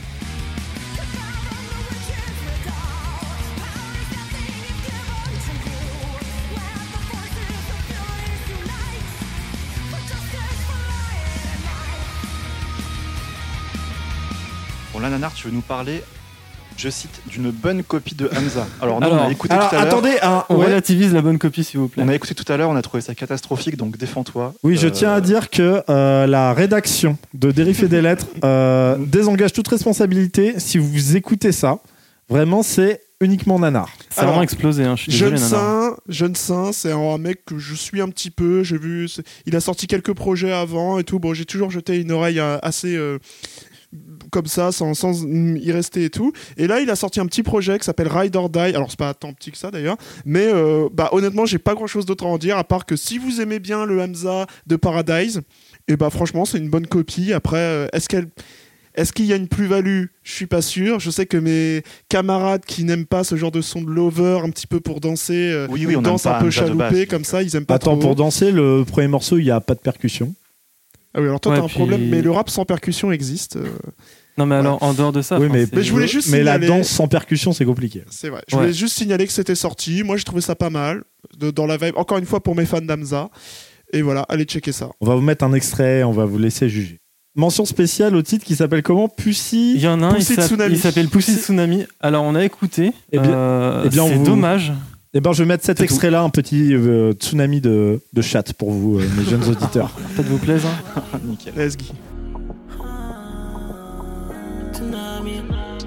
[14.98, 16.02] Bon, là, Nanar, tu veux nous parler,
[16.76, 18.66] je cite, d'une bonne copie de Hamza.
[18.82, 19.87] Alors, nous, on a écouté Alors, tout à l'heure.
[19.87, 20.66] attendez, un- On ouais.
[20.66, 22.02] relativise la bonne copie, s'il vous plaît.
[22.04, 24.54] On a écouté tout à l'heure, on a trouvé ça catastrophique, donc défends-toi.
[24.64, 28.96] Oui, je Euh, tiens à dire que euh, la rédaction de Dérifer des lettres euh,
[28.98, 30.58] désengage toute responsabilité.
[30.58, 31.78] Si vous écoutez ça,
[32.28, 33.88] vraiment, c'est uniquement nanar.
[34.11, 35.50] Ça a vraiment explosé, hein, je suis Jeune désolé.
[35.50, 38.62] Saint, Jeune Saint, c'est un mec que je suis un petit peu.
[38.64, 39.08] J'ai vu,
[39.46, 41.18] il a sorti quelques projets avant et tout.
[41.18, 43.18] Bon, j'ai toujours jeté une oreille assez euh,
[44.30, 46.32] comme ça, sans, sans y rester et tout.
[46.56, 48.58] Et là, il a sorti un petit projet qui s'appelle Ride or Die.
[48.58, 51.86] Alors, c'est pas tant petit que ça d'ailleurs, mais euh, bah honnêtement, j'ai pas grand
[51.86, 54.76] chose d'autre à en dire à part que si vous aimez bien le Hamza de
[54.76, 55.42] Paradise,
[55.88, 57.32] et bah franchement, c'est une bonne copie.
[57.32, 58.28] Après, euh, est-ce qu'elle
[58.94, 60.06] est-ce qu'il y a une plus-value?
[60.24, 60.98] Je suis pas sûr.
[60.98, 64.50] Je sais que mes camarades qui n'aiment pas ce genre de son de lover, un
[64.50, 67.44] petit peu pour danser, euh, Oui, oui, on danse n'aime un peu chaloupé comme ça,
[67.44, 68.00] ils aiment pas Attends, trop.
[68.00, 70.34] pour danser, le premier morceau, il n'y a pas de percussion?
[71.18, 73.57] Ah oui, alors toi Ouais, t'as un puis- problème, mais le rap sans percussion existe.
[73.57, 73.68] euh,
[74.38, 75.40] Non, mais alors, en dehors de ça.
[75.40, 78.04] oui, mais, je voulais juste mais la danse sans percussion, c'est compliqué.
[78.11, 78.42] c'est vrai.
[78.46, 78.62] Je Ouais.
[78.62, 80.04] voulais juste signaler que c'était sorti.
[80.04, 81.02] Moi, j'ai trouvé ça pas mal,
[81.38, 81.94] de- dans la vibe.
[81.96, 83.31] Encore une fois pour mes fans d'Amza.
[83.92, 84.90] Et voilà, allez checker ça.
[85.00, 87.00] On va vous mettre un extrait, on va vous laisser juger.
[87.35, 89.09] Mention spéciale au titre qui s'appelle comment?
[89.18, 89.78] Il Pussy.
[89.78, 90.35] y en a un, il Pussy
[90.70, 91.85] il s'appelle Pussy Tsunami.
[92.00, 92.92] Alors, on a écouté.
[93.12, 94.72] Eh bien- euh, eh bien, on c'est vous- dommage.
[95.14, 98.52] Eh ben, je vais mettre cet C'est extrait-là, un petit euh, tsunami de, de chat
[98.52, 99.90] pour vous, euh, mes jeunes auditeurs.
[100.16, 100.68] Faites-vous plaisir.
[101.24, 101.54] Nickel.
[101.56, 101.84] Let's go.
[104.72, 105.32] Tsunami,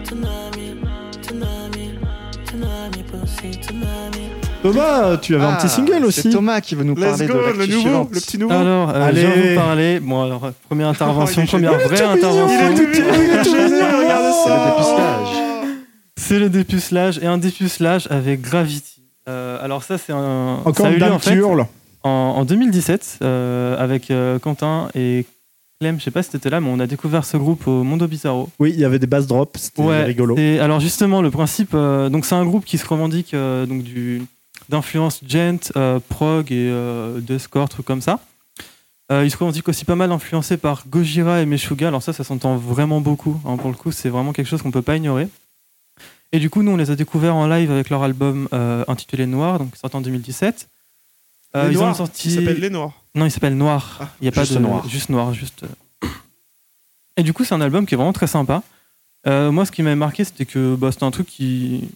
[0.04, 0.76] tsunami,
[1.22, 2.00] tsunami,
[2.48, 4.26] tsunami, pussy, tsunami.
[4.64, 6.30] Thomas, tu avais un Ah, petit single C'est aussi.
[6.32, 8.10] Thomas qui veut nous Let's parler go, de le l'actu nouveau, suivante.
[8.14, 8.54] le petit nouveau.
[8.54, 9.22] Alors, euh, Allez.
[9.22, 10.00] je vais vous parler.
[10.00, 12.76] Bon, alors, première intervention, première vraie Il est intervention.
[12.76, 14.76] tout mignon, il est tout mignon, regardez C'est le ça.
[14.76, 15.76] dépucelage.
[16.18, 19.01] C'est le dépucelage et un dépucelage avec Gravity.
[19.30, 20.60] Euh, alors ça, c'est un.
[20.64, 21.66] ça Encore a eu une lieu, dame en qui fait, hurle.
[22.04, 25.26] en, en 2017 euh, avec euh, Quentin et
[25.80, 26.00] Clem.
[26.00, 28.50] Je sais pas si t'étais là, mais on a découvert ce groupe au Mondo Bizarro.
[28.60, 30.36] Oui, il y avait des bass drops, c'était rigolo.
[30.38, 33.84] Et alors justement, le principe, euh, donc c'est un groupe qui se revendique euh, donc
[33.84, 34.24] du
[34.70, 38.20] d'influence gent, euh, prog et euh, deathcore, trucs comme ça.
[39.12, 41.90] Euh, il se revendique aussi pas mal influencé par Gojira et Meshuga.
[41.90, 43.38] Alors ça, ça s'entend vraiment beaucoup.
[43.46, 45.28] hein, pour le coup, c'est vraiment quelque chose qu'on peut pas ignorer.
[46.34, 49.26] Et du coup, nous, on les a découverts en live avec leur album euh, intitulé
[49.26, 50.70] Noir, donc sorti en 2017.
[51.56, 52.30] Euh, Les ils ont sorti.
[52.30, 52.94] Il s'appelle Les Noirs.
[53.16, 53.98] Non, il s'appelle Noir.
[54.02, 54.88] Ah, il y a pas de Noir.
[54.88, 55.64] juste Noir, juste.
[55.64, 56.08] euh.
[57.18, 58.64] Et du coup, c'est un album qui est vraiment très sympa.
[59.28, 61.90] Euh, moi, ce qui m'avait marqué, c'était que bah, c'était un truc qui...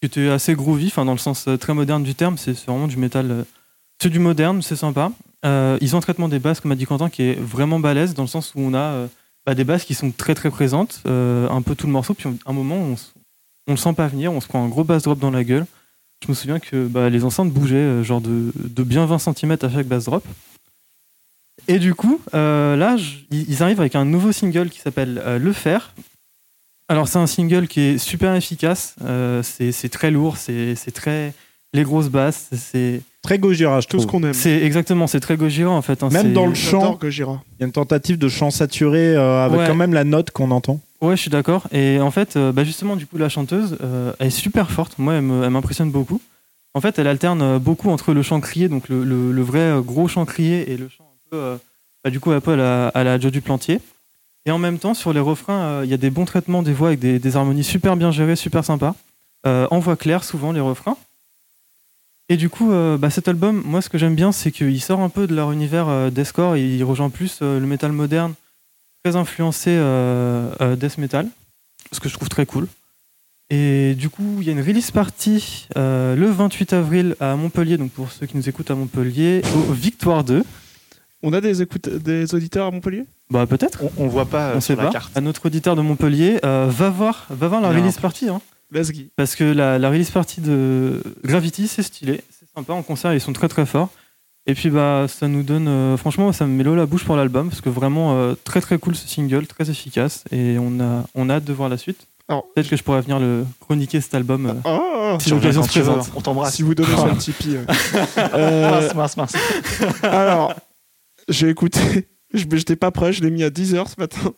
[0.00, 2.36] qui était assez groovy, enfin dans le sens très moderne du terme.
[2.38, 3.30] C'est vraiment du métal.
[3.30, 3.44] euh,
[4.00, 5.12] C'est du moderne, c'est sympa.
[5.44, 8.14] Euh, ils ont un traitement des basses, comme a dit Quentin, qui est vraiment balèze
[8.14, 9.06] dans le sens où on a euh,
[9.46, 12.14] bah, des basses qui sont très très présentes, euh, un peu tout le morceau.
[12.14, 13.11] Puis à un moment, on, s-
[13.68, 15.66] on le sent pas venir, on se prend un gros bass drop dans la gueule.
[16.24, 19.56] Je me souviens que bah, les enceintes bougeaient, euh, genre de, de bien 20 cm
[19.62, 20.24] à chaque bass drop.
[21.68, 25.38] Et du coup, euh, là, je- ils arrivent avec un nouveau single qui s'appelle euh,
[25.38, 25.94] Le Fer.
[26.88, 28.94] Alors, c'est un single qui est super efficace.
[29.04, 31.32] euh, c'est c'est très lourd, c'est c'est très.
[31.74, 33.00] Les grosses basses, c'est.
[33.22, 34.20] Très Gojira, je Tout ce trouve.
[34.20, 34.34] qu'on aime.
[34.34, 36.02] C'est exactement, c'est très Gojira en fait.
[36.02, 37.08] hein, Même dans le chant, il
[37.60, 39.66] y a une tentative de chant saturé euh, avec Ouais.
[39.68, 40.80] quand même la note qu'on entend.
[41.02, 41.66] Ouais, je suis d'accord.
[41.72, 45.00] Et en fait, euh, bah, justement, du coup, la chanteuse, euh, elle est super forte.
[45.00, 46.20] Moi, elle m'impressionne beaucoup.
[46.74, 50.24] En fait, elle alterne euh, beaucoup entre le chant crié, donc le, vrai gros chant
[50.24, 51.58] crié, et le chant un peu,
[52.04, 52.56] bah, du coup, un peu à
[53.02, 53.80] la, à du Plantier.
[54.46, 56.88] Et en même temps, sur les refrains, il y a des bons traitements des voix
[56.88, 58.94] avec des, harmonies super bien gérées, super sympas.
[59.44, 60.96] En voix claire, souvent, les refrains.
[62.28, 65.08] Et du coup, bah, cet album, moi, ce que j'aime bien, c'est qu'il sort un
[65.08, 68.34] peu de leur univers deathcore et il rejoint plus le métal moderne
[69.04, 71.28] très influencé euh, euh, death metal,
[71.90, 72.66] ce que je trouve très cool.
[73.50, 77.76] Et du coup, il y a une release party euh, le 28 avril à Montpellier,
[77.76, 80.42] donc pour ceux qui nous écoutent à Montpellier, au Victoire 2.
[81.24, 83.04] On a des, écoute des auditeurs à Montpellier?
[83.30, 84.90] Bah peut-être, On, on voit pas on sur sait la pas.
[84.92, 85.16] carte.
[85.16, 88.40] À notre auditeur de Montpellier, euh, va voir, va voir la release party, hein,
[88.72, 89.00] Let's go.
[89.16, 93.20] parce que la, la release party de Gravity, c'est stylé, c'est sympa en concert, ils
[93.20, 93.90] sont très très forts.
[94.46, 97.14] Et puis bah ça nous donne, euh, franchement, ça me met l'eau la bouche pour
[97.16, 101.04] l'album, parce que vraiment euh, très très cool ce single, très efficace, et on a,
[101.14, 102.06] on a hâte de voir la suite.
[102.54, 104.46] Peut-être que je pourrais venir le chroniquer cet album.
[104.46, 106.10] euh, Oh si Tu reviens l'occasion se présente.
[106.16, 106.54] On t'embrasse.
[106.54, 107.56] Si vous donnez sur le Tipeee.
[107.56, 107.64] euh.
[108.34, 109.32] Euh, Mince, mince, mince.
[110.02, 110.54] alors,
[111.28, 112.08] j'ai écouté.
[112.34, 114.32] Je n'étais pas prêt, je l'ai mis à 10h ce matin.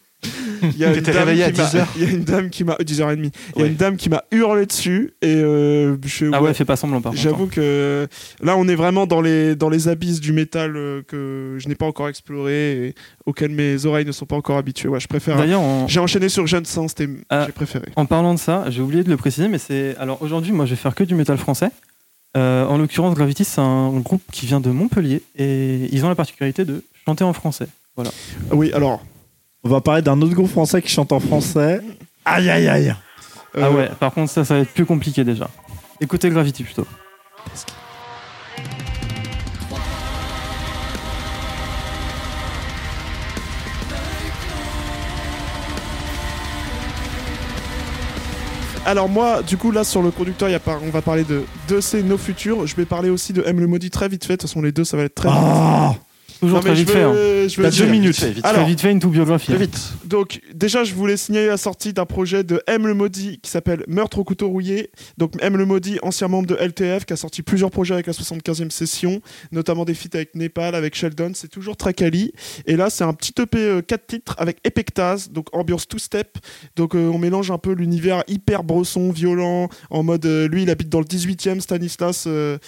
[0.62, 2.24] Il y a une dame réveillé à qui m'a- 10 heures Il y a une
[2.24, 2.74] dame qui m'a.
[2.76, 3.30] 10h30.
[3.56, 5.12] Il y a une dame qui m'a hurlé dessus.
[5.22, 7.20] Et euh, je, Ah ouais, ouais, fais pas semblant par contre.
[7.20, 7.30] hein.
[7.30, 8.06] J'avoue que
[8.42, 11.74] là, on est vraiment dans les, dans les abysses du métal euh, que je n'ai
[11.74, 12.94] pas encore exploré et
[13.26, 14.88] auxquels mes oreilles ne sont pas encore habituées.
[14.88, 15.36] Ouais, je préfère.
[15.36, 17.44] D'ailleurs, J'ai enchaîné sur Jeune Saint, c'était Ah.
[17.46, 17.86] j'ai préféré.
[17.96, 19.96] en parlant de ça, j'ai oublié de le préciser, mais c'est.
[19.98, 21.68] Alors aujourd'hui, moi je vais faire que du métal français.
[22.36, 26.16] Euh, en l'occurrence, Gravity, c'est un groupe qui vient de Montpellier et ils ont la
[26.16, 27.66] particularité de chanter en français.
[28.50, 29.04] Oui, alors.
[29.64, 31.80] On va parler d'un autre groupe français qui chante en français.
[32.24, 32.94] Aïe aïe aïe.
[33.56, 35.48] euh, Ah ouais, par contre, ça, ça va être plus compliqué déjà.
[36.00, 36.86] Écoutez Gravity plutôt.
[48.86, 51.24] Alors moi, du coup, là sur le conducteur, il y a par- on va parler
[51.24, 52.66] de de ces nos futurs.
[52.66, 54.34] Je vais parler aussi de M le maudit très vite fait.
[54.34, 55.38] De toute façon, les deux, ça va être très vite.
[56.40, 57.02] Toujours Non, très vite je fait.
[57.02, 57.12] hein.
[57.12, 58.14] vais, je vais T'as dire- deux minutes.
[58.16, 59.46] Vite fait, vite Alors, Très vite fait, une tout biographie.
[59.46, 59.58] Très hein.
[59.58, 59.80] vite.
[60.04, 63.84] Donc déjà, je voulais signaler la sortie d'un projet de M le Maudit qui s'appelle
[63.88, 64.90] Meurtre au couteau rouillé.
[65.18, 68.12] Donc M le Maudit, ancien membre de LTF, qui a sorti plusieurs projets avec la
[68.12, 69.20] 75e session,
[69.52, 71.32] notamment des feats avec Népal, avec Sheldon.
[71.34, 72.32] C'est toujours très quali.
[72.66, 76.38] Et là, c'est un petit EP 4 titres avec Epectase, donc ambiance two-step.
[76.76, 80.70] Donc euh, on mélange un peu l'univers hyper brosson, violent, en mode euh, lui, il
[80.70, 82.24] habite dans le 18e, Stanislas.
[82.26, 82.58] euh,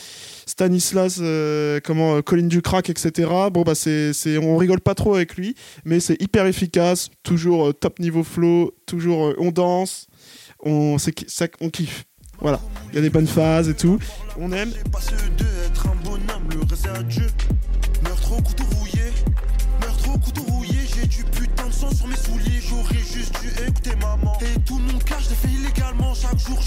[0.47, 3.29] Stanislas, euh, comment, euh, Colline du Crack, etc.
[3.53, 7.73] Bon, bah, c'est, on rigole pas trop avec lui, mais c'est hyper efficace, toujours euh,
[7.73, 10.07] top niveau flow, toujours euh, on danse,
[10.61, 11.11] on, ça,
[11.73, 12.05] kiffe.
[12.41, 13.99] Voilà, il y a des bonnes phases et tout.
[14.39, 14.71] On aime.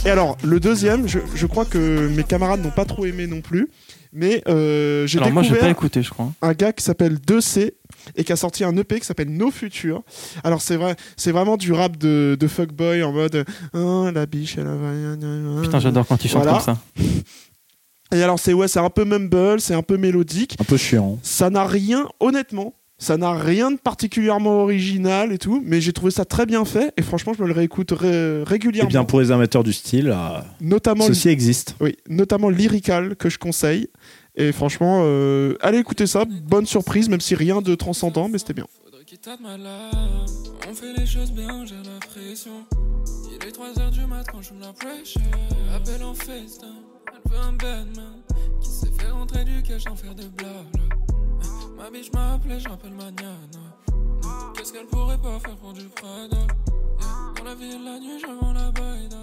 [0.06, 3.42] Et alors, le deuxième, je, je crois que mes camarades n'ont pas trop aimé non
[3.42, 3.70] plus,
[4.12, 6.32] mais euh, j'ai Alors moi, je vais découvert pas écouter, je crois.
[6.42, 7.74] un gars qui s'appelle 2C
[8.16, 10.02] et qui a sorti un EP qui s'appelle Nos Futurs.
[10.44, 14.58] Alors c'est vrai, c'est vraiment du rap de, de fuckboy en mode oh, la biche
[14.58, 15.62] elle a...
[15.62, 16.58] Putain, j'adore quand ils chantent Voilà.
[16.64, 16.78] comme ça.
[18.12, 20.56] Et alors c'est ouais, c'est un peu mumble, c'est un peu mélodique.
[20.60, 21.20] Un peu chiant.
[21.22, 26.12] Ça n'a rien, honnêtement, ça n'a rien de particulièrement original et tout, mais j'ai trouvé
[26.12, 28.90] ça très bien fait et franchement je me le réécoute ré- Et régulièrement.
[28.90, 31.76] Eh bien pour les amateurs du style, euh, notamment ceci existe.
[31.82, 33.88] Oui, notamment Lyrical que je conseille.
[34.36, 38.54] Et franchement, euh, allez écouter ça, bonne surprise, même si rien de transcendant, mais c'était
[38.54, 38.68] bien.
[40.70, 42.52] On fait les choses bien, j'ai la pression.
[43.32, 45.22] Il est 3h du mat quand je me la pressure.
[45.76, 46.68] Appelle en festin.
[47.08, 48.14] Elle veut un Batman
[48.62, 50.99] qui sait faire rentrer du cash sans faire de blabla.
[51.80, 53.34] Ma biche m'a appelé, j'appelle Magnana.
[54.56, 56.46] Qu'est-ce qu'elle pourrait pas faire pour du Prada?
[57.38, 59.16] Dans la ville, la nuit, je vends la baïda.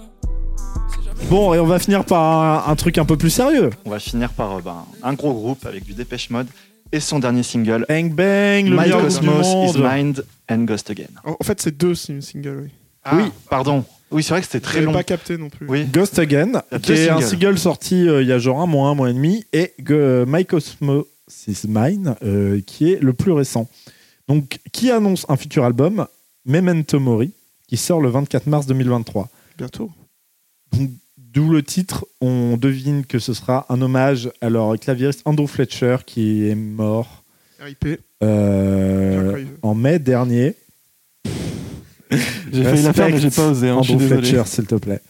[1.29, 3.71] Bon, et on va finir par un, un truc un peu plus sérieux.
[3.85, 6.47] On va finir par euh, ben, un gros groupe avec du Dépêche Mode
[6.93, 9.79] et son dernier single, Bang bang, le My Cosmos is.
[9.79, 11.09] Mind and Ghost Again.
[11.25, 13.13] En en fait, c'est deux sing- singles, oui.
[13.13, 13.85] oui, pardon.
[14.11, 14.93] Oui, c'est vrai que c'était très long.
[14.93, 15.67] pas capté non plus.
[15.69, 18.89] Oui, Ghost Again, qui est un single sorti euh, il y a genre un mois,
[18.89, 21.05] un mois et demi, et euh, My Cosmos
[21.49, 23.69] is Mine, euh, qui est le plus récent.
[24.29, 26.07] Donc, qui annonce un futur album,
[26.45, 27.33] Memento Mori,
[27.69, 29.29] qui sort le 24 mars 2023.
[29.59, 29.91] Bientôt.
[31.19, 35.97] D'où le titre, on devine que ce sera un hommage à leur clavieriste Andrew Fletcher,
[36.07, 37.25] qui est mort
[37.61, 38.01] RIP.
[38.23, 39.59] euh, Joyeux.
[39.63, 40.55] en mai dernier.
[42.53, 43.69] J'ai failli la faire, mais j'ai pas osé.
[43.69, 43.99] hein, Andrew.
[43.99, 45.01] Fletcher, s'il te plaît.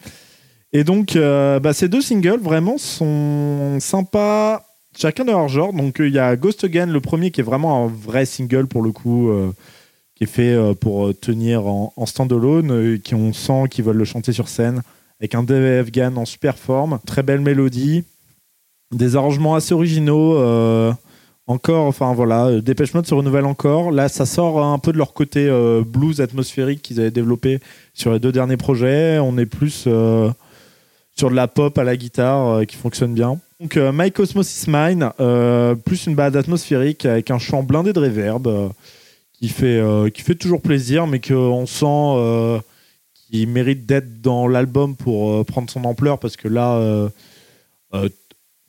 [0.72, 4.64] Et donc, euh, bah, ces deux singles, vraiment, sont sympas,
[4.96, 5.72] chacun de leur genre.
[5.72, 8.66] Donc, euh, il y a Ghost Again, le premier, qui est vraiment un vrai single,
[8.66, 9.52] pour le coup, euh,
[10.14, 14.32] qui est fait euh, pour tenir en, stand-alone, qui on sent qu'ils veulent le chanter
[14.32, 14.82] sur scène,
[15.20, 18.04] avec un Dave Afghan en super forme, très belle mélodie,
[18.94, 20.38] des arrangements assez originaux.
[21.46, 23.90] encore, enfin voilà, Dépêche Mode se renouvelle encore.
[23.90, 25.50] Là, ça sort un peu de leur côté
[25.86, 27.60] blues atmosphérique qu'ils avaient développé
[27.94, 29.18] sur les deux derniers projets.
[29.18, 29.88] On est plus
[31.16, 33.38] sur de la pop à la guitare qui fonctionne bien.
[33.60, 37.94] Donc, euh, My Cosmos is Mine, euh, plus une balade atmosphérique avec un chant blindé
[37.94, 38.68] de reverb euh,
[39.32, 42.62] qui fait, qui fait toujours plaisir, mais qu'on sent
[43.14, 47.10] qu'il mérite d'être dans l'album pour prendre son ampleur, parce que là,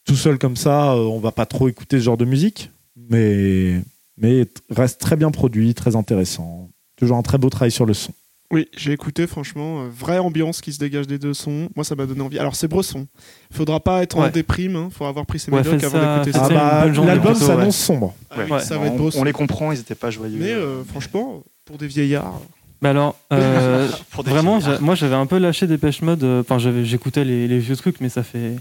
[0.04, 3.80] tout seul comme ça, on va pas trop écouter ce genre de musique, mais,
[4.18, 6.70] mais reste très bien produit, très intéressant.
[6.98, 8.12] Toujours un très beau travail sur le son.
[8.50, 11.68] Oui, j'ai écouté, franchement, euh, vraie ambiance qui se dégage des deux sons.
[11.76, 12.40] Moi, ça m'a donné envie.
[12.40, 13.06] Alors, c'est Bresson.
[13.52, 14.30] Faudra pas être en Ouais.
[14.32, 14.90] déprime, hein.
[14.90, 16.48] faudra avoir pris ses Ouais, médocs faites avant ça- d'écouter faites ça.
[16.52, 17.72] Ah bah, bonne journée l'album plutôt, s'annonce ouais.
[17.86, 18.16] sombre.
[18.32, 19.20] Ah oui, Ouais, ça va on, être Bresson.
[19.20, 20.38] on les comprend, ils étaient pas joyeux.
[20.40, 22.40] Mais euh, franchement, pour des vieillards.
[22.82, 24.78] Mais alors, euh, Pour des vraiment, vieillards.
[24.80, 26.24] j'a- moi j'avais un peu lâché Dépêche Mode.
[26.24, 28.54] euh, Enfin, j'avais- j'écoutais les, les vieux trucs, mais ça fait,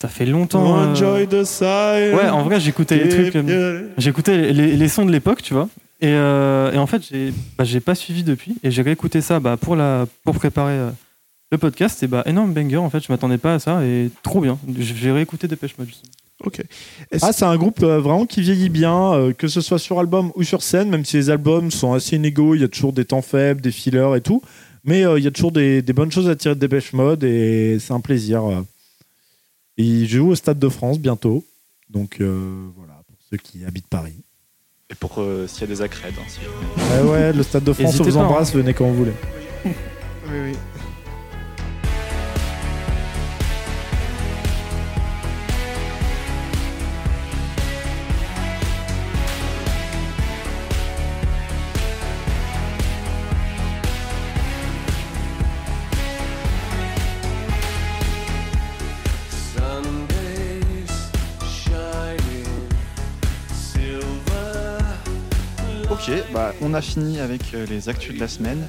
[0.00, 0.78] ça fait longtemps.
[0.78, 2.14] euh, Enjoy the silence.
[2.14, 3.34] Ouais, en vrai, j'écoutais les trucs.
[3.34, 5.68] euh, J'écoutais les, les sons de l'époque, tu vois.
[6.00, 8.56] Et, euh, et en fait, j'ai bah, j'ai pas suivi depuis.
[8.62, 10.90] Et j'ai réécouté ça bah, pour, la, pour préparer euh,
[11.50, 12.02] le podcast.
[12.02, 13.00] Et bah, énorme banger, en fait.
[13.04, 13.84] Je m'attendais pas à ça.
[13.84, 14.58] Et trop bien.
[14.78, 15.88] J'ai réécouté Dépêche Mode.
[15.88, 16.12] justement.
[16.44, 16.62] Ok.
[17.20, 20.30] Ah, c'est un groupe euh, vraiment qui vieillit bien, euh, que ce soit sur album
[20.36, 23.04] ou sur scène, même si les albums sont assez inégaux, il y a toujours des
[23.04, 24.40] temps faibles, des fillers et tout.
[24.84, 27.24] Mais euh, il y a toujours des, des bonnes choses à tirer de Dépêche Mode
[27.24, 28.44] et c'est un plaisir.
[28.44, 28.62] euh.
[29.78, 31.44] Et Ils jouent au Stade de France bientôt.
[31.90, 34.14] Donc euh, voilà, pour ceux qui habitent Paris.
[34.90, 36.14] Et pour euh, s'il y a des accrèdes.
[36.18, 36.40] hein, si-
[37.04, 38.24] Ouais, ouais, le Stade de France, on vous hein.
[38.24, 39.12] embrasse, venez quand vous voulez.
[39.66, 39.72] Oui,
[40.30, 40.56] oui.
[66.68, 68.66] On a fini avec euh, les actus de la semaine.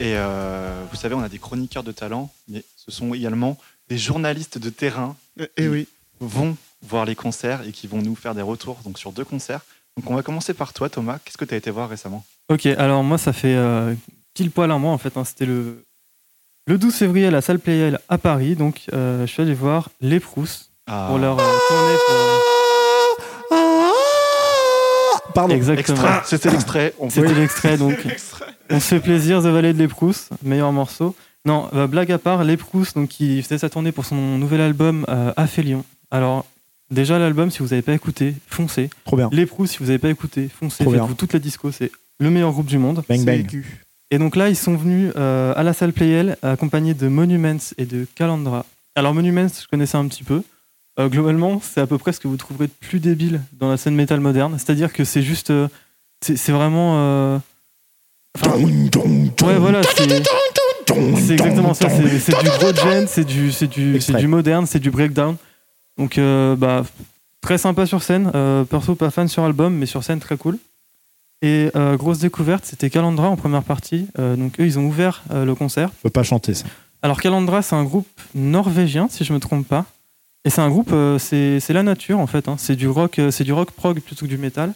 [0.00, 3.98] Et euh, vous savez, on a des chroniqueurs de talent, mais ce sont également des
[3.98, 5.88] journalistes de terrain Eh, eh oui.
[6.18, 9.24] qui vont voir les concerts et qui vont nous faire des retours donc, sur deux
[9.24, 9.60] concerts.
[9.96, 11.18] Donc on va commencer par toi, Thomas.
[11.24, 12.24] Qu'est-ce que tu as été voir récemment?
[12.48, 13.94] Ok, alors moi, ça fait euh,
[14.34, 15.16] pile poil un mois, en fait.
[15.16, 15.24] hein.
[15.24, 15.84] C'était le,
[16.66, 18.54] le 12 février à la salle Playel à Paris.
[18.56, 21.96] Donc, euh, je suis allé voir Les Prousses Ah, pour leur euh, tournée.
[22.06, 22.53] Pour...
[25.34, 25.54] Pardon.
[25.54, 25.96] Exactement.
[25.98, 26.20] extrait.
[26.24, 26.94] C'était l'extrait.
[26.98, 27.96] On C'était l'extrait, donc
[28.70, 31.14] on se fait plaisir, The Valley de Les Prousses, meilleur morceau.
[31.46, 34.60] Non, euh, blague à part, Les Prousses, donc, qui faisait sa tournée pour son nouvel
[34.60, 35.84] album euh, Aphélion.
[36.10, 36.46] Alors,
[36.90, 38.88] déjà, l'album, si vous n'avez pas écouté, foncez.
[39.04, 39.28] Trop bien.
[39.32, 40.84] Les Prousses, si vous n'avez pas écouté, foncez.
[40.84, 41.02] Trop bien.
[41.02, 43.02] Faites-vous toute la disco, c'est le meilleur groupe du monde.
[43.08, 43.62] Bang bang.
[44.10, 47.84] Et donc là, ils sont venus euh, à la salle Playel accompagnés de Monuments et
[47.84, 48.64] de Calandra.
[48.94, 50.42] Alors Monuments, je connaissais un petit peu.
[50.98, 53.76] Euh, globalement, c'est à peu près ce que vous trouverez de plus débile dans la
[53.76, 54.54] scène métal moderne.
[54.58, 55.68] C'est-à-dire que c'est juste, euh,
[56.20, 57.38] c'est c'est vraiment, euh,
[58.38, 60.22] enfin, ouais, voilà, c'est
[61.16, 61.88] c'est exactement ça.
[61.88, 64.20] C'est c'est du gros gen, c'est du, c'est du, c'est Extrait.
[64.20, 65.36] du moderne, c'est du breakdown.
[65.98, 66.84] Donc, euh, bah,
[67.40, 68.30] très sympa sur scène.
[68.34, 70.58] Euh, perso, pas fan sur album, mais sur scène, très cool.
[71.42, 74.06] Et euh, grosse découverte, c'était Calandra en première partie.
[74.18, 75.90] Euh, donc, eux, ils ont ouvert euh, le concert.
[75.98, 76.66] Je peux pas chanter ça.
[77.02, 79.84] Alors, Calandra, c'est un groupe norvégien, si je me trompe pas.
[80.44, 82.48] Et c'est un groupe, euh, c'est la nature, en fait.
[82.48, 82.56] hein.
[82.58, 84.74] C'est du rock, euh, c'est du rock prog plutôt que du métal.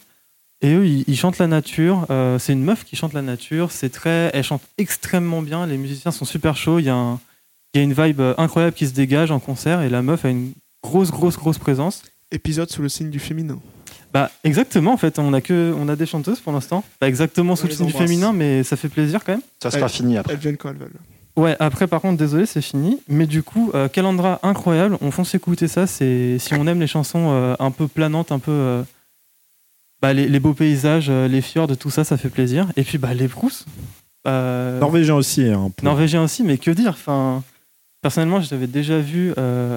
[0.61, 2.07] Et eux, ils, ils chantent la nature.
[2.11, 3.71] Euh, c'est une meuf qui chante la nature.
[3.71, 5.67] C'est très, elle chante extrêmement bien.
[5.67, 6.79] Les musiciens sont super chauds.
[6.79, 7.21] Il y a un,
[7.75, 9.83] il y a une vibe incroyable qui se dégage en concert.
[9.83, 10.53] Et la meuf a une
[10.83, 12.03] grosse, grosse, grosse présence.
[12.33, 13.59] Épisode sous le signe du féminin.
[14.13, 16.83] Bah exactement en fait, on a que on a des chanteuses pour l'instant.
[16.99, 19.43] Pas exactement sous On le signe du féminin, mais ça fait plaisir quand même.
[19.63, 20.33] Ça sera fini après.
[20.33, 20.93] Elles viennent quand elles veulent.
[21.39, 22.99] Ouais, après par contre, désolé, c'est fini.
[23.09, 25.87] Mais du coup, euh, Calandra incroyable, on fonce écouter ça.
[25.87, 28.83] C'est si on aime les chansons euh, un peu planantes, un peu euh,
[30.03, 32.67] bah, les, les beaux paysages, euh, les fjords, tout ça, ça fait plaisir.
[32.77, 33.67] Et puis bah les Prousses,
[34.27, 35.45] Norvégien aussi.
[35.45, 37.43] hein, pour- Norvégien aussi, mais que dire enfin,
[38.03, 39.33] Personnellement, je l'avais déjà vu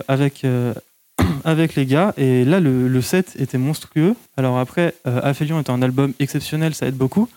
[0.07, 0.45] avec,
[1.43, 4.15] avec les gars, et là, le, le set était monstrueux.
[4.37, 7.27] Alors après, euh, Aphelion est un album exceptionnel, ça aide beaucoup,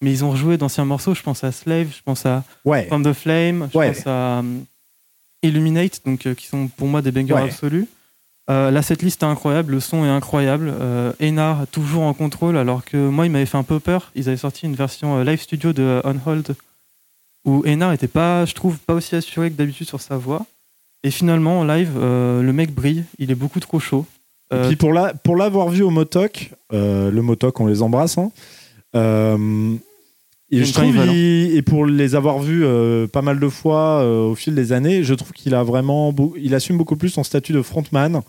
[0.00, 2.86] mais ils ont rejoué d'anciens morceaux, je pense à Slave, je pense à Ouais.
[2.86, 3.92] From the Flame, je Ouais.
[3.92, 4.42] pense à euh,
[5.42, 7.42] Illuminate, donc, euh, qui sont pour moi des bangers Ouais.
[7.42, 7.86] absolus.
[8.50, 10.72] Euh, la setlist est incroyable, le son est incroyable.
[10.80, 14.10] Euh, Enar toujours en contrôle, alors que moi il m'avait fait un peu peur.
[14.16, 16.54] Ils avaient sorti une version euh, live studio de On Hold
[17.44, 20.44] où Enar était pas, je trouve, pas aussi assuré que d'habitude sur sa voix.
[21.04, 24.04] Et finalement en live, le mec brille, il est beaucoup trop chaud.
[24.52, 28.18] Et puis pour la- pour l'avoir vu au Motoc, le Motoc, on les embrasse.
[28.18, 28.30] hein,
[30.50, 34.24] et, je trouve il- et pour les avoir vus euh, pas mal de fois euh,
[34.24, 37.22] au fil des années, je trouve qu'il a vraiment, beau- il assume beaucoup plus son
[37.22, 38.20] statut de frontman.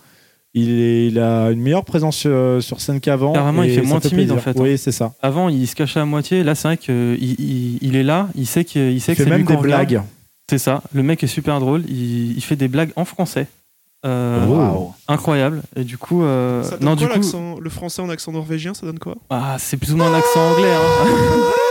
[0.54, 3.32] Il, est- il a une meilleure présence euh, sur scène qu'avant.
[3.34, 4.36] Carrément, il fait moins timide, plaisir.
[4.36, 4.62] en fait, hein.
[4.64, 5.14] Oui, c'est ça.
[5.22, 6.44] Avant, il se cachait à moitié.
[6.44, 9.24] Là, c'est vrai qu'il il, il est là, il sait, qu'il- il sait Il que
[9.24, 10.02] c'est lui même qu'on des blagues.
[10.50, 10.84] C'est ça.
[10.94, 11.84] Le mec est super drôle.
[11.88, 13.48] Il, il fait des blagues en français.
[14.06, 14.94] Euh, Wow.
[15.08, 15.62] Incroyable.
[15.78, 18.74] Et du coup, euh, Ça donne non, quoi du coup, Le français en accent norvégien,
[18.74, 19.16] ça donne quoi?
[19.30, 20.74] Ah, c'est plus ou moins un accent anglais.
[20.74, 21.06] hein.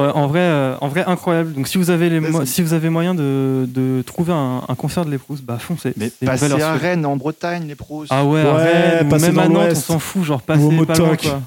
[0.00, 1.52] Ouais, en vrai, euh, en vrai, incroyable.
[1.52, 5.04] Donc, si vous avez les, si vous avez moyen de, de trouver un, un concert
[5.04, 5.92] de Les Proust, bah foncez.
[5.96, 6.74] Mais à.
[6.74, 8.04] Rennes, en Bretagne, les pros.
[8.10, 10.94] Ah ouais, à Rennes, ou même à Nantes, on s'en fout, genre passer au pas
[10.94, 11.22] loin, Motoc.
[11.22, 11.42] quoi.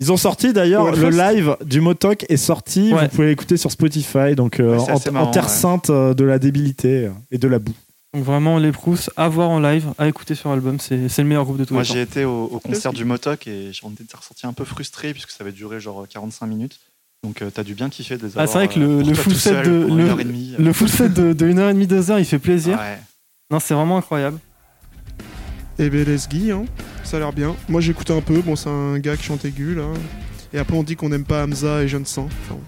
[0.00, 2.92] Ils ont sorti d'ailleurs le live du Motok est sorti.
[2.92, 3.02] Ouais.
[3.02, 4.34] Vous pouvez l'écouter sur Spotify.
[4.36, 5.48] Donc euh, en, terre ouais.
[5.48, 7.74] sainte euh, de la débilité et de la boue.
[8.14, 11.44] Donc vraiment, Les Proust, à voir en live, à écouter sur album, c'est le meilleur
[11.44, 11.94] groupe de tous Moi, les temps.
[11.94, 15.30] j'ai été au, au concert du Motok et j'en étais ressorti un peu frustré puisque
[15.30, 16.78] ça avait duré genre 45 minutes.
[17.24, 19.08] Donc, euh, t'as dû bien kiffer de les Ah, c'est vrai que le- euh, pour
[19.08, 20.54] le full set de- pendant le- une heure et demie.
[20.58, 22.78] Le full set de, de 1h30, 2h, il fait plaisir.
[22.78, 22.98] Ouais.
[23.50, 24.38] Non, c'est vraiment incroyable.
[25.80, 26.64] Eh ben, let's Guy, hein.
[27.04, 27.56] ça a l'air bien.
[27.68, 28.40] Moi, j'écoute un peu.
[28.40, 29.84] Bon, c'est un gars qui chante aigu, là.
[30.52, 32.28] Et après, on dit qu'on n'aime pas Hamza et Jeune Sang.
[32.44, 32.58] Enfin,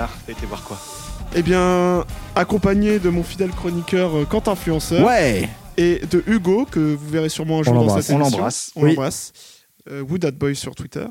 [0.00, 0.78] Nanar, t'as été voir quoi
[1.36, 5.46] Eh bien, accompagné de mon fidèle chroniqueur euh, Quentin Influenceur Ouais.
[5.76, 8.36] et de Hugo, que vous verrez sûrement un jour dans cette On émission.
[8.38, 8.70] l'embrasse.
[8.76, 8.88] On Oui.
[8.90, 9.32] l'embrasse.
[9.90, 10.04] Euh,
[10.54, 11.04] sur Twitter.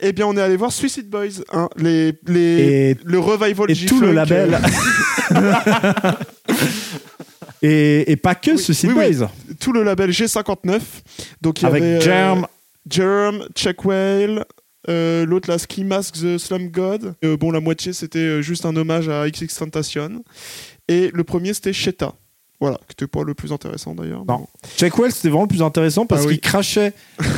[0.00, 3.74] Eh bien, on est allé voir Suicide Boys, hein, les, les, Et, le revival et
[3.86, 4.58] tout le label.
[7.62, 9.16] et, et pas que Oui, Suicide oui, oui.
[9.16, 9.28] Boys.
[9.60, 10.80] tout le label G59.
[11.40, 12.46] Donc, il y Avec avait, euh, Germ.
[12.88, 14.44] Germ, Check Whale,
[14.88, 17.14] euh, l'autre là, Ski Mask The Slum God.
[17.24, 20.22] Euh, bon, la moitié c'était euh, juste un hommage à XX Tentation.
[20.88, 22.12] Et le premier c'était Sheta.
[22.60, 24.24] Voilà, qui était pas le plus intéressant d'ailleurs.
[24.26, 24.46] Non.
[24.78, 26.34] Check Wells, c'était vraiment le plus intéressant parce Ah oui.
[26.34, 26.92] qu'il crachait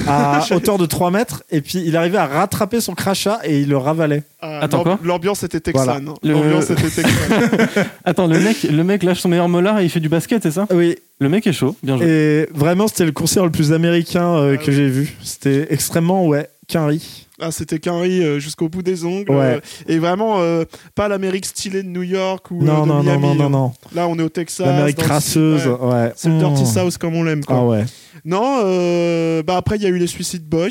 [0.07, 3.69] à hauteur de 3 mètres et puis il arrivait à rattraper son crachat et il
[3.71, 4.23] le ravalait.
[4.41, 5.85] Ah, Attends, quoi L'ambiance était texane.
[5.87, 6.01] Voilà.
[6.23, 7.69] Le- L'ambiance était texane.
[8.05, 10.51] Attends, le mec, le mec lâche son meilleur molar et il fait du basket, c'est
[10.53, 12.07] ça Oui, Le mec est chaud, bien joué.
[12.07, 14.77] et vraiment, c'était le concert le plus américain euh, Ah que oui.
[14.77, 15.17] j'ai vu.
[15.25, 17.27] C'était extrêmement, ouais, qu'un riz.
[17.41, 19.31] ah, c'était qu'un riz euh, jusqu'au bout des ongles.
[19.31, 19.37] Ouais.
[19.57, 20.65] euh, et vraiment, euh,
[20.95, 23.51] pas l'Amérique stylée de New York ou Non, de non, non, Miami, non, non, hein.
[23.51, 23.73] non.
[23.95, 24.67] Là, on est au Texas.
[24.67, 25.75] L'Amérique crasseuse, ouais.
[25.87, 26.13] ouais.
[26.17, 26.39] C'est le.
[26.39, 27.43] Dirty South comme on l'aime.
[27.49, 27.85] Ah ouais.
[28.25, 30.71] Non, euh, bah après, il y a eu les Suicide Boys.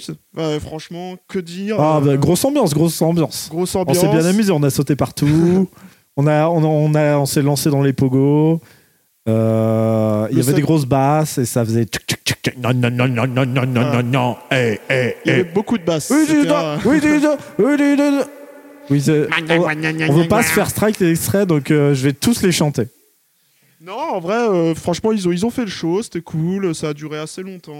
[0.59, 3.47] Franchement, que dire Ah, bah, grosse ambiance, grosse ambiance.
[3.49, 3.99] grosse On ambiance.
[3.99, 5.69] s'est bien amusé, on a sauté partout.
[6.17, 8.59] on a, on, a- on a, on s'est lancé dans les pogos.
[9.27, 11.87] Euh, il y avait seul- des grosses basses et ça faisait
[12.61, 14.03] non non non non non non non Ah.
[14.03, 16.11] non non hey hey Il y avait hey beaucoup de basses.
[16.11, 17.07] oui dis un- oui dis
[17.57, 18.01] oui dis
[18.91, 22.13] oui c'est- on, on veut pas se faire strike les extraits donc euh, je vais
[22.13, 22.83] tous les chanter
[23.81, 26.89] Non, en vrai, euh, franchement, ils ont, ils ont fait le show, c'était cool, ça
[26.89, 27.73] a duré assez longtemps.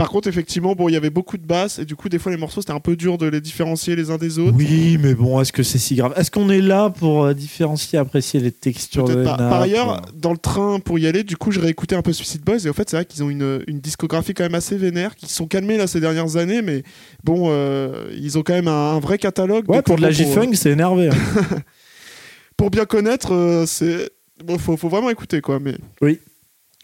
[0.00, 2.32] Par contre, effectivement, bon, il y avait beaucoup de basses et du coup, des fois,
[2.32, 4.56] les morceaux, c'était un peu dur de les différencier les uns des autres.
[4.56, 6.14] oui mais bon est-ce que c'est si grave?
[6.16, 9.14] Est-ce qu'on est là pour euh, différencier apprécier les textures pas.
[9.14, 12.14] nappes, Par ailleurs, dans le train pour y aller, du coup, j'ai réécouté un peu
[12.14, 14.78] Suicide Boys et en fait, c'est vrai qu'ils ont une, une discographie quand même assez
[14.78, 16.82] vénère, qui se sont calmés là ces dernières années, mais
[17.22, 19.68] bon, euh, ils ont quand même un, un vrai catalogue.
[19.68, 21.12] ouais pour de la G-Funk c'est énervé hein.
[22.56, 24.08] pour bien connaître, euh, c'est
[24.42, 25.58] bon, faut, faut vraiment écouter quoi.
[25.60, 26.20] Mais Oui.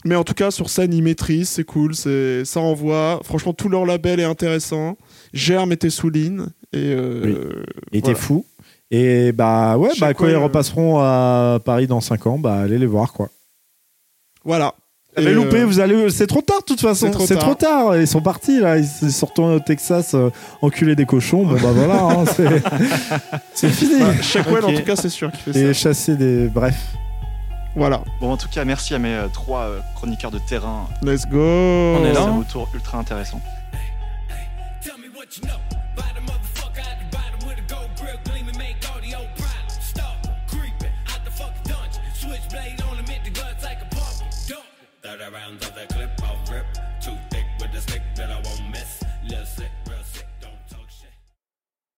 [0.07, 3.20] Mais en tout cas, sur scène, ils maîtrisent, c'est cool, c'est ça envoie.
[3.24, 4.96] Franchement, tout leur label est intéressant.
[5.32, 8.18] Germe était souligne et euh, il était voilà.
[8.18, 8.46] fou
[8.90, 12.78] et bah ouais bah quand ils euh, repasseront à Paris dans 5 ans bah allez
[12.78, 13.30] les voir quoi
[14.44, 14.74] Voilà.
[15.16, 16.11] Vous avez Et, loupé, euh, vous allez.
[16.11, 17.07] C'est trop tard de toute façon.
[17.07, 17.44] c'est trop C'est tard.
[17.44, 17.96] trop tard.
[17.96, 18.76] Ils sont partis là.
[18.78, 20.30] Ils sont retournés au Texas, euh,
[20.62, 21.44] enculer des cochons.
[21.46, 22.62] Bon bah voilà, hein, c'est
[23.54, 23.98] c'est fini.
[24.00, 25.72] bah, Shackwell, en tout cas, c'est sûr qu'il fait Et ça.
[25.72, 26.48] chasser des.
[26.48, 26.76] Bref.
[27.77, 28.03] Voilà.
[28.20, 30.89] Bon, en tout cas, merci à mes euh, trois euh, chroniqueurs de terrain.
[31.03, 31.39] Let's go.
[31.39, 32.22] On est C'est là.
[32.27, 33.41] un retour ultra intéressant.
[34.83, 35.59] Tell me what you know.